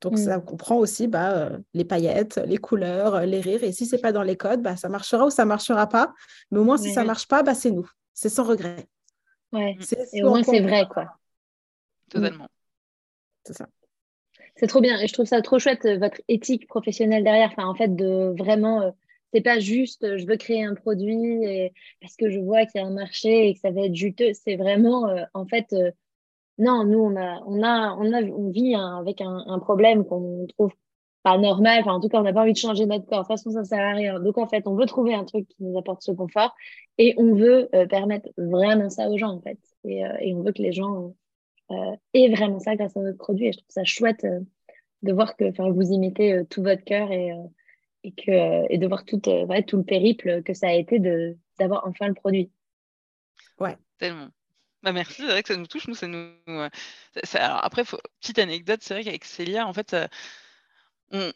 [0.00, 0.16] Donc, mm.
[0.16, 3.64] ça comprend aussi bah, euh, les paillettes, les couleurs, les rires.
[3.64, 5.88] Et si ce n'est pas dans les codes, bah, ça marchera ou ça ne marchera
[5.88, 6.14] pas.
[6.50, 7.88] Mais au moins, si ça ne marche pas, bah, c'est nous.
[8.14, 8.86] C'est sans regret.
[9.52, 9.76] Ouais.
[10.12, 11.06] Et au moins, c'est vrai, quoi.
[12.10, 12.48] Totalement.
[13.44, 13.66] C'est ça.
[14.56, 14.98] C'est trop bien.
[15.00, 17.50] Et je trouve ça trop chouette, euh, votre éthique professionnelle derrière.
[17.52, 18.82] Enfin, en fait, de vraiment.
[18.82, 18.90] Euh,
[19.34, 22.84] c'est pas juste je veux créer un produit et parce que je vois qu'il y
[22.84, 24.32] a un marché et que ça va être juteux.
[24.32, 25.74] C'est vraiment, en fait,
[26.58, 30.72] non, nous, on, a, on, a, on, a, on vit avec un, problème qu'on trouve
[31.22, 31.80] pas normal.
[31.80, 33.18] Enfin, en tout cas, on n'a pas envie de changer notre corps.
[33.18, 34.18] De toute façon, ça ne sert à rien.
[34.18, 36.54] Donc, en fait, on veut trouver un truc qui nous apporte ce confort
[36.98, 39.58] et on veut euh, permettre vraiment ça aux gens, en fait.
[39.84, 41.14] Et, euh, et on veut que les gens
[41.70, 43.46] euh, aient vraiment ça grâce à notre produit.
[43.46, 44.26] Et je trouve ça chouette
[45.02, 47.32] de voir que vous y mettez tout votre cœur et,
[48.02, 50.98] et, que, et de voir tout, tout le périple que ça a été
[51.60, 52.50] d'avoir enfin le produit.
[53.60, 54.28] Ouais, tellement.
[54.82, 56.32] Bah merci, c'est vrai que ça nous touche, nous, ça nous.
[57.34, 57.84] alors après,
[58.20, 59.94] petite anecdote, c'est vrai qu'avec Célia, en fait,
[61.10, 61.32] on,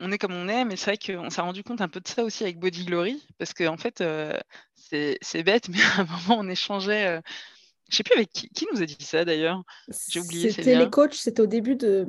[0.00, 2.08] on- est comme on est, mais c'est vrai qu'on s'est rendu compte un peu de
[2.08, 4.02] ça aussi avec Body Glory, parce qu'en en fait,
[4.76, 7.06] c'est bête, mais à un moment, on échangeait.
[7.06, 7.20] euh,
[7.90, 9.62] Je sais plus avec qui, qui nous a dit ça d'ailleurs?
[10.08, 12.06] J'ai oublié C'était les coachs, c'était au début de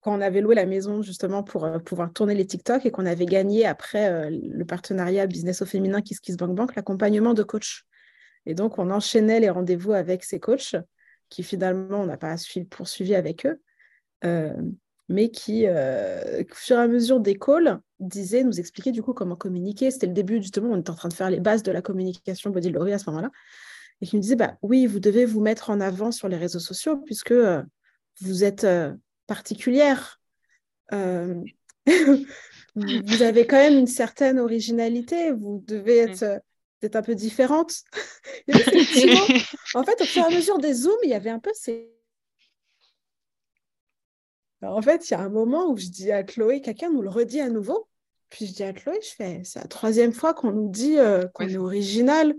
[0.00, 3.26] quand on avait loué la maison justement pour pouvoir tourner les TikTok et qu'on avait
[3.26, 7.84] gagné après le partenariat Business au féminin Kiss Kiss Bank Bank l'accompagnement de coach.
[8.46, 10.76] Et donc, on enchaînait les rendez-vous avec ces coachs
[11.32, 12.36] qui finalement, on n'a pas
[12.68, 13.58] poursuivi avec eux,
[14.24, 14.52] euh,
[15.08, 19.14] mais qui, euh, au fur et à mesure des calls, disaient, nous expliquaient du coup
[19.14, 19.90] comment communiquer.
[19.90, 22.50] C'était le début, justement, on était en train de faire les bases de la communication
[22.50, 23.30] Body Lori à ce moment-là.
[24.02, 26.58] Et qui nous disaient, bah, oui, vous devez vous mettre en avant sur les réseaux
[26.58, 27.62] sociaux puisque euh,
[28.20, 28.66] vous êtes
[29.26, 30.20] particulière.
[30.90, 31.46] vous
[33.22, 35.32] avez quand même une certaine originalité.
[35.32, 36.10] Vous devez mm.
[36.10, 36.42] être
[36.88, 37.82] peut un peu différente.
[39.74, 41.90] en fait, au fur et à mesure des zooms, il y avait un peu ces.
[44.62, 47.08] en fait, il y a un moment où je dis à Chloé, quelqu'un nous le
[47.08, 47.88] redit à nouveau.
[48.30, 51.26] Puis je dis à Chloé, je fais, c'est la troisième fois qu'on nous dit euh,
[51.34, 52.34] qu'on est original.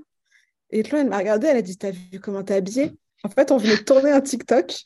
[0.72, 2.98] Et Chloé, elle m'a regardé, elle a dit, t'as vu comment t'es habillée?
[3.24, 4.86] En fait, on venait de tourner un TikTok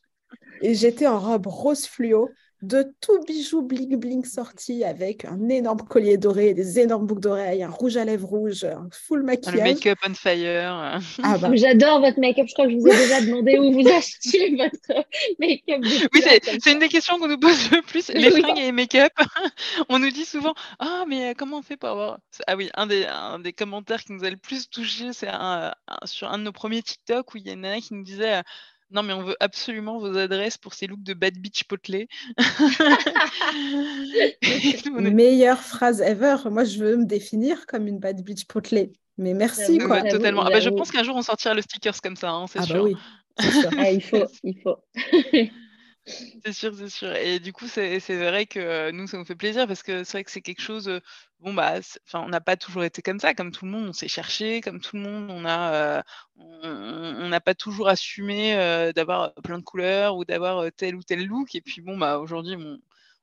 [0.62, 2.30] et j'étais en robe rose fluo
[2.64, 7.62] de tout bijou bling bling sorti avec un énorme collier doré, des énormes boucles d'oreilles,
[7.62, 9.56] un rouge à lèvres rouge, un full maquillage.
[9.56, 11.00] Le make-up on fire.
[11.24, 11.52] Ah bah.
[11.54, 12.48] J'adore votre make-up.
[12.48, 15.06] Je crois que je vous ai déjà demandé où vous achetiez votre
[15.40, 16.10] make-up.
[16.14, 18.10] Oui, c'est une des questions qu'on nous pose le plus.
[18.10, 19.14] Les fringues et les make-up.
[19.90, 22.18] on nous dit souvent Ah, mais euh, comment on fait pour avoir.
[22.48, 25.30] Ah oui, un des, un des commentaires qui nous a le plus touché, c'est
[26.06, 28.42] sur un de nos premiers TikTok où il y en a un qui nous disait
[28.92, 32.08] non, mais on veut absolument vos adresses pour ces looks de Bad Beach Potley.
[34.92, 36.38] Meilleure phrase ever.
[36.50, 38.92] Moi, je veux me définir comme une Bad Beach Potley.
[39.18, 40.02] Mais merci, quoi.
[40.04, 40.44] totalement.
[40.44, 42.62] Ah bah, je pense qu'un jour, on sortira le stickers comme ça, hein, c'est ah
[42.62, 42.84] bah sûr.
[42.84, 42.96] oui,
[43.40, 43.70] sûr.
[43.78, 44.78] Ah, il faut, il faut.
[46.46, 47.14] C'est sûr, c'est sûr.
[47.18, 50.14] Et du coup, c'est vrai que euh, nous, ça nous fait plaisir parce que c'est
[50.14, 50.90] vrai que c'est quelque chose.
[51.42, 51.76] Euh, bon, bah,
[52.08, 54.62] enfin, on n'a pas toujours été comme ça, comme tout le monde, on s'est cherché,
[54.62, 56.02] comme tout le monde, on a, euh,
[56.38, 58.56] on n'a pas toujours assumé
[58.96, 61.56] d'avoir plein de couleurs ou d'avoir tel ou tel look.
[61.56, 62.80] Et puis, bon, bah, aujourd'hui, on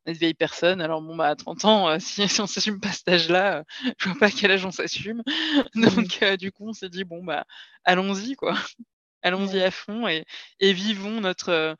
[0.06, 0.80] est de vieilles personnes.
[0.80, 3.64] Alors, bon, bah, à 30 ans, si, si on s'assume pas cet âge-là,
[3.98, 5.22] je vois pas à quel âge on s'assume.
[5.74, 7.44] Donc, du coup, on s'est dit, bon, bah,
[7.84, 8.54] allons-y, quoi.
[9.26, 10.26] Allons-y à fond et,
[10.60, 11.76] et vivons notre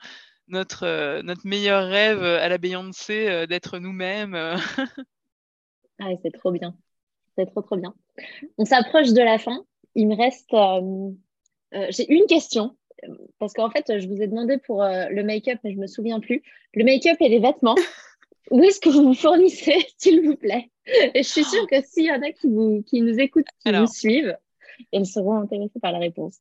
[0.49, 4.57] notre, euh, notre meilleur rêve euh, à la Beyoncé euh, d'être nous-mêmes.
[6.01, 6.77] Ah, c'est trop bien.
[7.37, 7.95] C'est trop, trop bien.
[8.59, 9.65] On s'approche de la fin.
[9.95, 10.55] Il me reste.
[11.91, 12.77] J'ai une question.
[13.39, 16.21] Parce qu'en fait, je vous ai demandé pour le make-up, mais je ne me souviens
[16.21, 16.43] plus.
[16.75, 17.75] Le make-up et les vêtements.
[18.51, 20.71] Où est-ce que vous vous fournissez, s'il vous plaît?
[21.15, 23.73] Et je suis sûre que s'il y en a qui, vous, qui nous écoutent, qui
[23.73, 24.37] nous suivent,
[24.93, 26.41] ils seront intéressés par la réponse.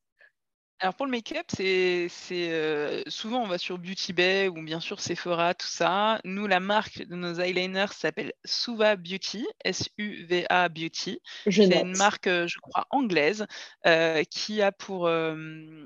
[0.83, 4.99] Alors pour le make-up, c'est euh, souvent on va sur Beauty Bay ou bien sûr
[4.99, 6.19] Sephora, tout ça.
[6.25, 11.21] Nous, la marque de nos eyeliners s'appelle Suva Beauty, S-U-V-A Beauty.
[11.49, 13.45] C'est une marque, euh, je crois, anglaise
[13.87, 15.09] euh, qui a pour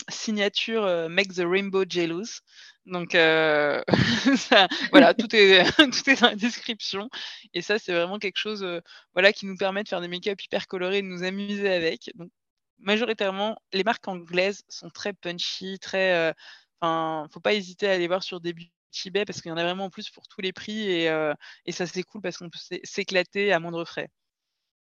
[0.10, 2.42] signature Make the Rainbow Jealous.
[2.88, 3.12] Donc
[4.92, 7.08] voilà, tout est, tout est dans la description.
[7.54, 8.66] Et ça, c'est vraiment quelque chose
[9.14, 12.10] voilà, qui nous permet de faire des make-up hyper colorés, de nous amuser avec.
[12.16, 12.32] Donc
[12.80, 16.14] majoritairement, les marques anglaises sont très punchy, très.
[16.14, 16.34] Euh,
[16.80, 18.54] enfin, faut pas hésiter à aller voir sur des
[18.92, 21.34] Tibet parce qu'il y en a vraiment en plus pour tous les prix et, euh,
[21.66, 24.10] et ça c'est cool parce qu'on peut s'éclater à moindre frais.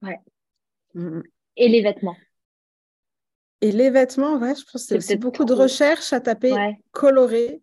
[0.03, 0.19] Ouais.
[0.95, 1.23] Mmh
[1.57, 2.17] et les vêtements
[3.63, 6.55] Et les vêtements, ouais, je pense que c'est beaucoup de recherches à taper
[6.93, 7.63] coloré,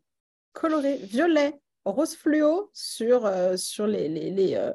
[0.52, 1.54] coloré, violet,
[1.86, 4.72] rose fluo sur, euh, sur les, les, les euh,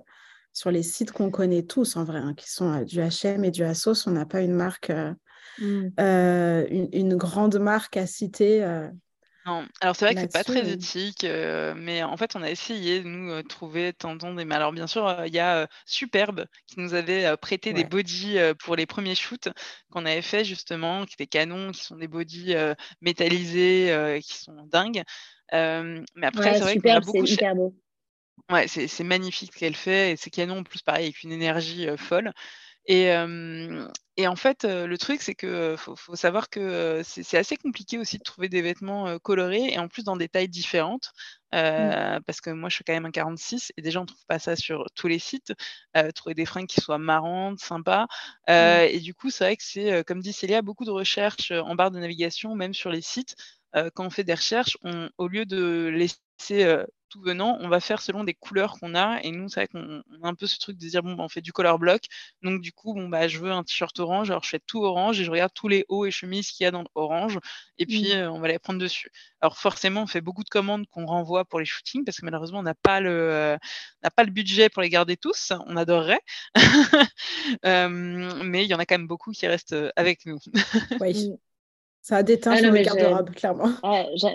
[0.52, 3.50] sur les sites qu'on connaît tous en vrai, hein, qui sont euh, du H&M et
[3.50, 4.06] du Asos.
[4.06, 4.92] On n'a pas une marque,
[5.58, 5.88] mmh.
[5.98, 8.64] une, une, grande marque à citer
[9.48, 13.00] non, alors c'est vrai que c'est pas très éthique, mais en fait, on a essayé
[13.00, 14.46] de nous trouver tendons des.
[14.50, 18.84] alors bien sûr, il y a Superbe qui nous avait prêté des bodies pour les
[18.84, 19.48] premiers shoots
[19.90, 22.54] qu'on avait fait justement, qui étaient canons, qui sont des bodies
[23.00, 25.02] métallisés, qui sont dingues.
[25.52, 27.26] mais après, c'est vrai qu'on a beaucoup.
[27.26, 27.74] C'est beau.
[28.50, 31.86] Ouais, c'est magnifique ce qu'elle fait et ces canons en plus pareil avec une énergie
[31.96, 32.32] folle.
[32.88, 33.10] Et,
[34.16, 38.18] et en fait, le truc, c'est que faut, faut savoir que c'est assez compliqué aussi
[38.18, 41.12] de trouver des vêtements colorés et en plus dans des tailles différentes.
[41.52, 42.20] Mmh.
[42.26, 44.38] Parce que moi, je suis quand même un 46 et déjà, on ne trouve pas
[44.38, 45.52] ça sur tous les sites.
[46.14, 48.06] trouver des fringues qui soient marrantes, sympas.
[48.48, 48.52] Mmh.
[48.90, 51.90] Et du coup, c'est vrai que c'est, comme dit Célia, beaucoup de recherches en barre
[51.90, 53.36] de navigation, même sur les sites.
[53.94, 58.00] quand on fait des recherches, on, au lieu de laisser tout venant, on va faire
[58.00, 59.20] selon des couleurs qu'on a.
[59.22, 61.28] Et nous, c'est vrai qu'on a un peu ce truc de dire, bon, bah, on
[61.28, 62.02] fait du color block.
[62.42, 64.30] Donc, du coup, bon, bah, je veux un t-shirt orange.
[64.30, 66.66] Alors, je fais tout orange et je regarde tous les hauts et chemises qu'il y
[66.66, 67.38] a dans l'orange.
[67.78, 68.18] Et puis, mmh.
[68.18, 69.10] euh, on va les prendre dessus.
[69.40, 72.60] Alors, forcément, on fait beaucoup de commandes qu'on renvoie pour les shootings parce que malheureusement,
[72.60, 73.58] on n'a pas, le, euh,
[74.16, 75.52] pas le budget pour les garder tous.
[75.66, 76.22] On adorerait.
[77.64, 80.38] Euh, mais il y en a quand même beaucoup qui restent avec nous.
[81.00, 81.32] oui.
[82.08, 83.70] Ça a déteint ah, sur le garde-robe, clairement.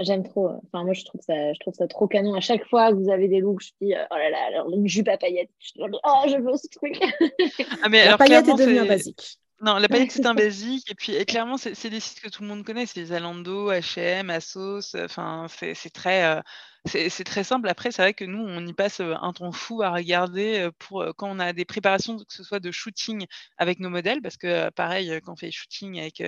[0.01, 0.47] j'aime trop.
[0.67, 2.35] Enfin, moi, je trouve, ça, je trouve ça trop canon.
[2.35, 4.87] À chaque fois que vous avez des looks, je dis, oh là là, alors une
[4.87, 5.49] jupe à paillettes.
[5.57, 6.99] Je dis, oh, je veux ce truc.
[7.81, 9.39] Ah, mais la paillette est devenue un basique.
[9.59, 10.91] Non, la paillette, c'est un basique.
[10.91, 12.85] Et puis, et clairement, c'est des sites que tout le monde connaît.
[12.85, 14.95] C'est les Zalando, H&M, Asos.
[14.95, 16.25] Enfin, c'est très...
[16.25, 16.41] Euh,
[16.85, 17.69] c'est très simple.
[17.69, 21.29] Après, c'est vrai que nous, on y passe un temps fou à regarder pour quand
[21.29, 23.25] on a des préparations, que ce soit de shooting
[23.57, 26.21] avec nos modèles, parce que pareil, quand on fait shooting avec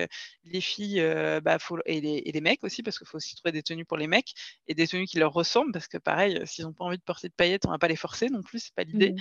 [0.44, 1.04] les filles
[1.42, 3.84] bah, faut, et, les, et, les, mecs aussi, parce qu'il faut aussi trouver des tenues
[3.84, 4.32] pour les mecs
[4.66, 7.28] et des tenues qui leur ressemblent, parce que pareil, s'ils n'ont pas envie de porter
[7.28, 9.14] de paillettes, on va pas les forcer non plus, c'est pas l'idée.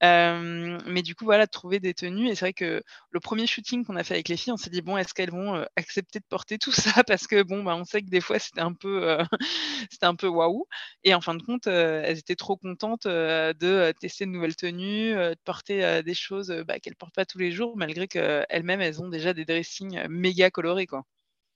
[0.00, 0.78] Mmh.
[0.86, 2.28] mais du coup, voilà, trouver des tenues.
[2.28, 4.70] Et c'est vrai que le premier shooting qu'on a fait avec les filles, on s'est
[4.70, 6.92] dit, bon, est-ce qu'elles vont accepter de porter tout ça?
[7.06, 9.18] Parce que bon, bah, on sait que des fois, c'était un peu,
[9.90, 10.66] c'était un peu waouh.
[11.04, 15.36] Et en fin de compte, elles étaient trop contentes de tester de nouvelles tenues, de
[15.44, 19.08] porter des choses bah, qu'elles ne portent pas tous les jours, malgré qu'elles-mêmes, elles ont
[19.08, 20.86] déjà des dressings méga colorés.
[20.86, 21.04] Quoi.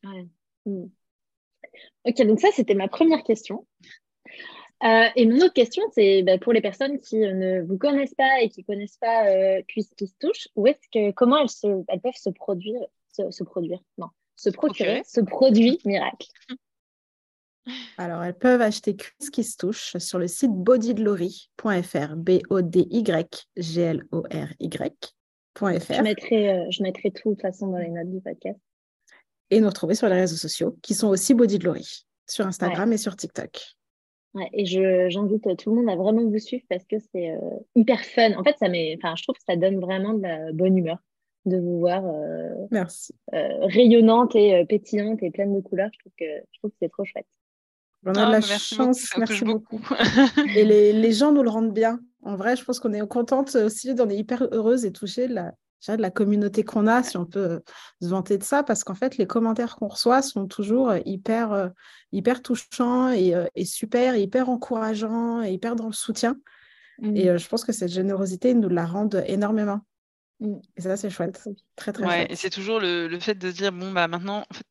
[0.03, 0.87] Mmh.
[2.05, 3.67] Ok, donc ça, c'était ma première question.
[4.83, 8.49] et mon autre question, c'est bah, pour les personnes qui ne vous connaissent pas et
[8.49, 12.01] qui ne connaissent pas euh, qui se touche, où est-ce que, comment elles, se, elles
[12.01, 12.81] peuvent se produire,
[13.13, 16.29] se, produire, non, se procurer ce produit miracle
[17.97, 25.15] alors, elles peuvent acheter Cuisse qui se touche sur le site bodyglory.fr, B-O-D-Y-G-L-O-R-Y.fr.
[25.55, 28.59] Je mettrai, euh, je mettrai tout de toute façon dans les notes du podcast.
[29.51, 33.17] Et nous retrouver sur les réseaux sociaux qui sont aussi Bodyglory, sur Instagram et sur
[33.17, 33.61] TikTok.
[34.35, 37.39] Ouais, et j'invite tout le monde à vraiment vous suivre parce que c'est euh,
[37.75, 38.33] hyper fun.
[38.39, 40.97] En fait, ça je trouve que ça donne vraiment de la bonne humeur
[41.45, 43.15] de vous voir euh, Merci.
[43.33, 45.91] rayonnante et pétillante et pleine de couleurs.
[45.93, 47.27] Je trouve que, je trouve que c'est trop chouette.
[48.05, 49.81] On a de la chance, merci beaucoup.
[50.57, 52.01] et les, les, gens nous le rendent bien.
[52.23, 55.35] En vrai, je pense qu'on est contente aussi, on est hyper heureuse et touchée de
[55.35, 55.53] la,
[55.89, 57.63] de la communauté qu'on a, si on peut
[58.01, 61.71] se vanter de ça, parce qu'en fait, les commentaires qu'on reçoit sont toujours hyper,
[62.11, 66.37] hyper touchants et, et, super, hyper encourageants et hyper dans le soutien.
[66.99, 67.17] Mmh.
[67.17, 69.81] Et je pense que cette générosité nous la rend énormément.
[70.41, 70.55] Mmh.
[70.77, 71.49] Et ça, c'est chouette.
[71.77, 74.55] Très, très ouais, Et c'est toujours le, le, fait de dire, bon, bah maintenant, en
[74.55, 74.67] fait,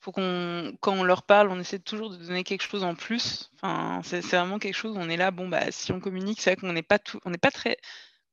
[0.00, 3.50] faut qu'on, quand on leur parle, on essaie toujours de donner quelque chose en plus.
[3.56, 4.96] Enfin, c'est, vraiment quelque chose.
[4.98, 7.30] On est là, bon, bah, si on communique, c'est vrai qu'on n'est pas tout, on
[7.30, 7.76] n'est pas très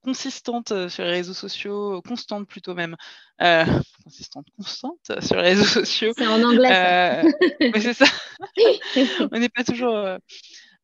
[0.02, 2.96] consistante euh, sur les réseaux sociaux, constante plutôt même,
[3.42, 3.66] euh,
[4.04, 6.14] consistante, constante sur les réseaux sociaux.
[6.18, 7.26] C'est en anglais.
[7.62, 8.06] Euh, c'est ça.
[9.32, 10.18] on n'est pas toujours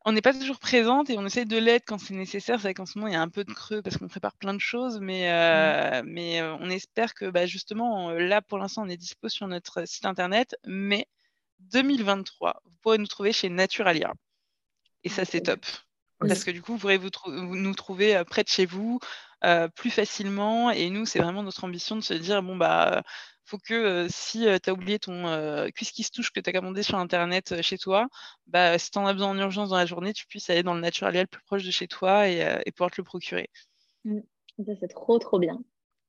[0.06, 2.58] on n'est pas toujours présente et on essaie de l'être quand c'est nécessaire.
[2.58, 4.36] C'est vrai qu'en ce moment, il y a un peu de creux parce qu'on prépare
[4.36, 5.34] plein de choses, mais, mmh.
[5.34, 9.30] euh, mais euh, on espère que bah, justement, euh, là, pour l'instant, on est dispo
[9.30, 11.08] sur notre site internet, mais
[11.60, 14.14] 2023, vous pourrez nous trouver chez Naturalia.
[15.06, 15.66] Et ça, c'est top.
[16.20, 18.99] Parce que du coup, vous pourrez vous nous trouver près de chez vous
[19.76, 20.72] plus facilement.
[20.72, 23.04] Et nous, c'est vraiment notre ambition de se dire, bon, bah,
[23.46, 26.84] faut que si tu as oublié ton cuisse qui se touche que tu as commandé
[26.84, 28.08] sur internet chez toi,
[28.48, 30.74] bah, si tu en as besoin en urgence dans la journée, tu puisses aller dans
[30.74, 33.50] le naturel le plus proche de chez toi et, pouvoir te le procurer.
[34.06, 34.20] Mmh.
[34.80, 35.60] c'est trop trop bien.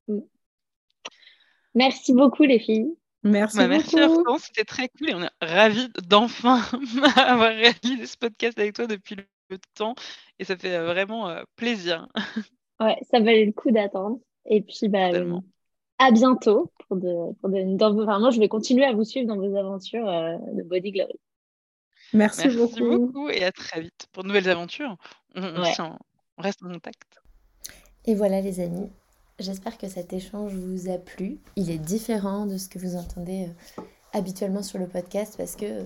[0.07, 0.19] Mmh.
[1.75, 2.95] Merci beaucoup les filles.
[3.23, 4.37] Merci bah, Merci beaucoup.
[4.37, 6.61] c'était très cool et on est ravis d'enfin
[7.15, 9.15] avoir réalisé ce podcast avec toi depuis
[9.49, 9.95] le temps
[10.39, 12.07] et ça fait vraiment plaisir.
[12.79, 14.19] Ouais, ça valait le coup d'attendre.
[14.45, 15.09] Et puis, bah,
[15.97, 16.71] à bientôt.
[16.87, 20.61] Pour de, pour de, moi, je vais continuer à vous suivre dans vos aventures de
[20.63, 21.13] Body Glory.
[22.13, 22.97] Merci, Merci beaucoup.
[23.07, 23.29] beaucoup.
[23.29, 24.95] et à très vite pour de nouvelles aventures.
[25.35, 25.73] On, on Ouais.
[25.73, 25.97] s'en-
[26.37, 27.19] on reste en contact.
[28.05, 28.87] Et voilà les amis,
[29.39, 31.39] j'espère que cet échange vous a plu.
[31.55, 33.47] Il est différent de ce que vous entendez
[33.79, 33.81] euh,
[34.13, 35.83] habituellement sur le podcast parce que euh,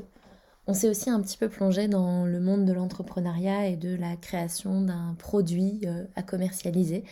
[0.67, 4.17] on s'est aussi un petit peu plongé dans le monde de l'entrepreneuriat et de la
[4.17, 7.05] création d'un produit euh, à commercialiser.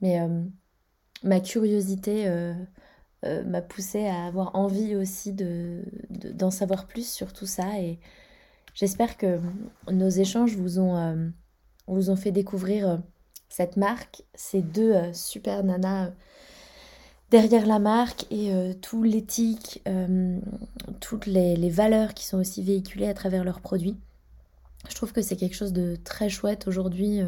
[0.00, 0.42] Mais euh,
[1.22, 2.54] ma curiosité euh,
[3.24, 7.80] euh, m'a poussé à avoir envie aussi de, de- d'en savoir plus sur tout ça
[7.80, 7.98] et
[8.74, 9.40] j'espère que
[9.90, 11.28] nos échanges vous ont, euh,
[11.86, 13.00] vous ont fait découvrir
[13.48, 16.10] cette marque, ces deux super nanas
[17.30, 18.52] derrière la marque et
[18.82, 19.82] tout l'éthique,
[21.00, 23.96] toutes les, les valeurs qui sont aussi véhiculées à travers leurs produits.
[24.88, 27.20] Je trouve que c'est quelque chose de très chouette aujourd'hui,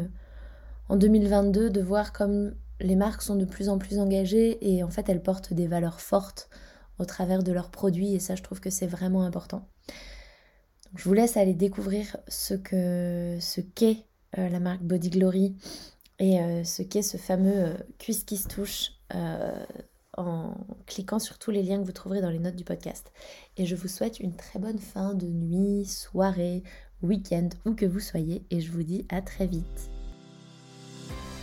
[0.89, 4.89] en 2022, de voir comme les marques sont de plus en plus engagées et en
[4.89, 6.49] fait elles portent des valeurs fortes
[6.99, 9.67] au travers de leurs produits et ça je trouve que c'est vraiment important.
[10.95, 14.05] Je vous laisse aller découvrir ce que ce qu'est
[14.37, 15.55] euh, la marque Body Glory
[16.19, 18.91] et euh, ce qu'est ce fameux euh, cuisse qui se touche
[20.17, 20.55] en
[20.85, 23.11] cliquant sur tous les liens que vous trouverez dans les notes du podcast.
[23.57, 26.63] Et je vous souhaite une très bonne fin de nuit, soirée,
[27.01, 29.91] week-end, où que vous soyez, et je vous dis à très vite.